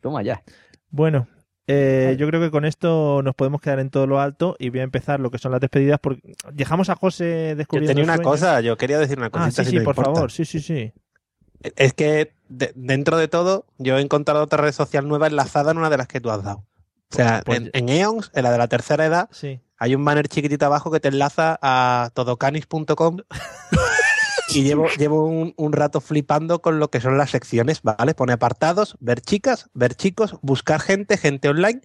[0.00, 0.42] Toma ya.
[0.90, 1.26] Bueno,
[1.66, 4.80] eh, yo creo que con esto nos podemos quedar en todo lo alto y voy
[4.80, 8.14] a empezar lo que son las despedidas porque dejamos a José Yo descubriendo tenía una
[8.16, 8.30] sueños.
[8.32, 9.64] cosa, yo quería decir una Ah, cosita.
[9.64, 10.14] sí, si sí, no por importa.
[10.14, 10.92] favor, sí, sí, sí.
[11.76, 15.78] Es que de- dentro de todo, yo he encontrado otra red social nueva enlazada en
[15.78, 16.64] una de las que tú has dado.
[17.10, 19.60] O sea, Pues- en, en Eons, en la de la tercera edad, Sí.
[19.78, 23.18] hay un banner chiquitito abajo que te enlaza a todocanis.com
[24.48, 28.14] y llevo, llevo un, rato flipando con lo que son las secciones, ¿vale?
[28.14, 31.80] Pone apartados, ver chicas, ver chicos, buscar gente, gente online,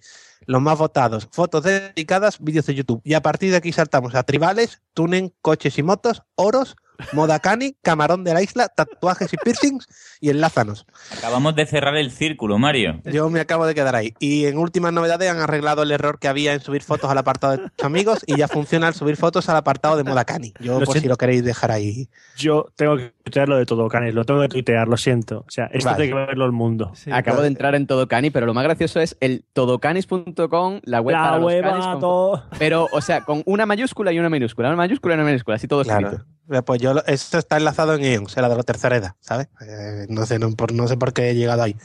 [0.46, 3.00] los más votados, fotos dedicadas, vídeos de YouTube.
[3.04, 6.76] Y a partir de aquí saltamos a tribales, tunen, coches y motos, oros,
[7.12, 9.86] moda cani, camarón de la isla, tatuajes y piercings
[10.20, 10.86] y enlázanos.
[11.18, 13.00] Acabamos de cerrar el círculo, Mario.
[13.04, 14.14] Yo me acabo de quedar ahí.
[14.18, 17.56] Y en últimas novedades han arreglado el error que había en subir fotos al apartado
[17.56, 20.54] de tus amigos y ya funciona el subir fotos al apartado de moda cani.
[20.60, 22.08] Yo, Lo por si lo queréis dejar ahí.
[22.36, 24.14] Yo tengo que tuitear lo de todo, Canis.
[24.14, 25.40] Lo tengo que tuitear, lo siento.
[25.46, 26.04] O sea, esto Vale.
[26.04, 26.92] tiene que verlo el mundo.
[27.12, 31.22] Acabo de entrar en Todocani, pero lo más gracioso es el todocanis.com, la web La
[31.22, 32.44] para los web canis con- todo.
[32.58, 35.68] Pero, o sea, con una mayúscula y una minúscula, una mayúscula y una minúscula, así
[35.68, 36.08] todo Claro.
[36.08, 36.26] escrito.
[36.50, 39.48] Eh, Pues yo, lo- esto está enlazado en Ion, será de la tercera edad, ¿sabes?
[39.60, 41.76] Eh, no, sé, no, por, no sé por qué he llegado ahí.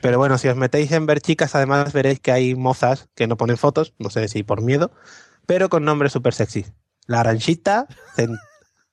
[0.00, 3.36] Pero bueno, si os metéis en ver chicas, además veréis que hay mozas que no
[3.36, 4.92] ponen fotos, no sé si por miedo,
[5.46, 6.66] pero con nombres súper sexy.
[7.06, 7.86] La Aranchita,
[8.16, 8.38] Cen-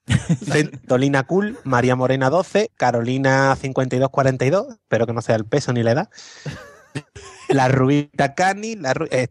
[0.45, 5.91] Centolina Cool, María Morena 12, Carolina 5242, espero que no sea el peso ni la
[5.91, 6.09] edad.
[7.49, 9.27] La Rubita Cani, la Ru- eh,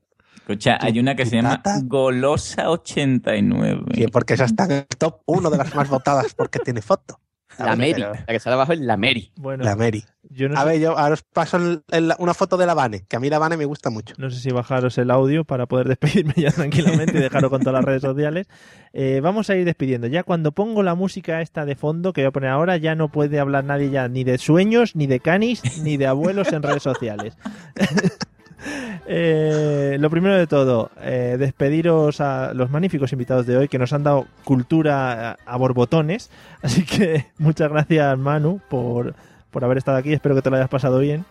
[0.47, 1.81] Escucha, hay una que se llama tata.
[1.81, 3.95] Golosa89.
[3.95, 7.19] sí, porque esa está en el top uno de las más votadas porque tiene foto.
[7.59, 9.33] La Mary, Pero- la que sale abajo es la Mary.
[9.37, 10.05] Bueno, La Mary.
[10.29, 12.75] yo no A sé, ver, yo ahora os paso el- el- una foto de la
[12.75, 14.15] Vane, que a mí la Vane me gusta mucho.
[14.19, 17.75] no sé si bajaros el audio para poder despedirme ya tranquilamente y dejaros con todas
[17.75, 18.47] las redes sociales.
[18.93, 20.07] Eh, vamos a ir despidiendo.
[20.07, 23.11] Ya cuando pongo la música esta de fondo que voy a poner ahora, ya no
[23.11, 26.83] puede hablar nadie ya ni de sueños, ni de canis, ni de abuelos en redes
[26.83, 27.37] sociales.
[29.09, 33.93] Eh, lo primero de todo, eh, despediros a los magníficos invitados de hoy que nos
[33.93, 36.29] han dado cultura a, a borbotones.
[36.63, 39.15] Así que muchas gracias, Manu, por,
[39.53, 40.13] por haber estado aquí.
[40.13, 41.25] Espero que te lo hayas pasado bien.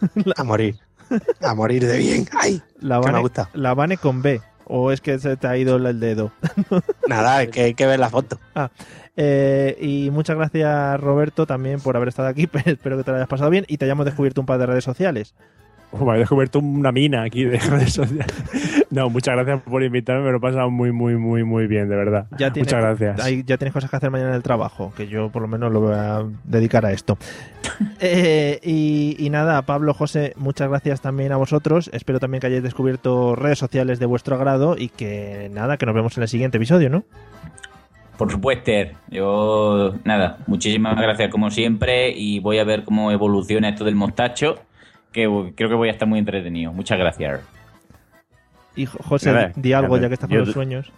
[0.36, 0.76] A morir.
[1.42, 2.26] A morir de bien.
[2.40, 2.62] ¡Ay!
[2.80, 3.50] La Vane, gusta.
[3.52, 4.40] la Vane con B.
[4.64, 6.30] ¿O es que se te ha ido el dedo?
[7.08, 8.38] Nada, es que hay que ver la foto.
[8.54, 8.70] Ah,
[9.16, 12.48] eh, y muchas gracias, Roberto, también por haber estado aquí.
[12.66, 14.84] Espero que te lo hayas pasado bien y te hayamos descubierto un par de redes
[14.84, 15.34] sociales.
[15.92, 18.26] Me he descubierto una mina aquí de redes sociales.
[18.90, 21.96] No, muchas gracias por invitarme, me lo he pasado muy, muy, muy, muy bien, de
[21.96, 22.26] verdad.
[22.38, 23.24] Ya tienes, muchas gracias.
[23.26, 25.72] hay- ya tienes cosas que hacer mañana en el trabajo, que yo por lo menos
[25.72, 27.16] lo voy a dedicar a esto.
[28.00, 31.90] Eh, y, y nada, Pablo, José, muchas gracias también a vosotros.
[31.92, 35.94] Espero también que hayáis descubierto redes sociales de vuestro agrado y que nada, que nos
[35.94, 37.04] vemos en el siguiente episodio, ¿no?
[38.16, 38.72] Por supuesto,
[39.10, 44.56] yo nada, muchísimas gracias como siempre y voy a ver cómo evoluciona esto del mostacho,
[45.12, 46.72] que creo que voy a estar muy entretenido.
[46.72, 47.40] Muchas gracias.
[48.76, 50.92] Y Jo- José, di algo ya que estás con Yo- los sueños.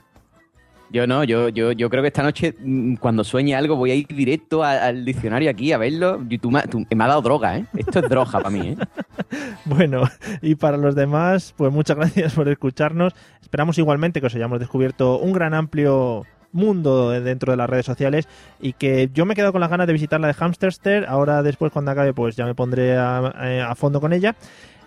[0.93, 3.95] Yo no, yo, yo, yo creo que esta noche, mm, cuando sueñe algo, voy a
[3.95, 6.21] ir directo a- al diccionario aquí a verlo.
[6.29, 7.65] Y tú me, tú- me ha dado droga, ¿eh?
[7.77, 8.77] Esto es droga para mí, ¿eh?
[9.65, 10.03] Bueno,
[10.43, 13.15] y para los demás, pues muchas gracias por escucharnos.
[13.41, 18.29] Esperamos igualmente que os hayamos descubierto un gran amplio mundo dentro de las redes sociales
[18.61, 21.07] y que yo me he quedado con las ganas de visitar la de Hamsterster.
[21.09, 24.37] Ahora después cuando acabe pues ya me pondré a, eh, fondo con ella.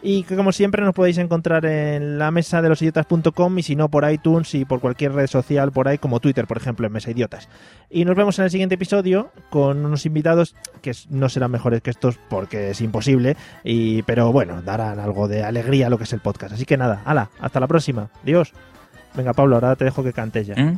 [0.05, 3.77] Y que como siempre nos podéis encontrar en la mesa de los idiotas.com y si
[3.77, 6.91] no por iTunes y por cualquier red social por ahí como Twitter, por ejemplo, en
[6.91, 7.47] Mesa Idiotas.
[7.89, 11.89] Y nos vemos en el siguiente episodio con unos invitados que no serán mejores que
[11.89, 16.11] estos porque es imposible, y, pero bueno, darán algo de alegría a lo que es
[16.11, 16.55] el podcast.
[16.55, 18.09] Así que nada, ala, hasta la próxima.
[18.23, 18.51] Adiós.
[19.15, 20.55] Venga, Pablo, ahora te dejo que cantes ya.
[20.55, 20.77] ¿Eh?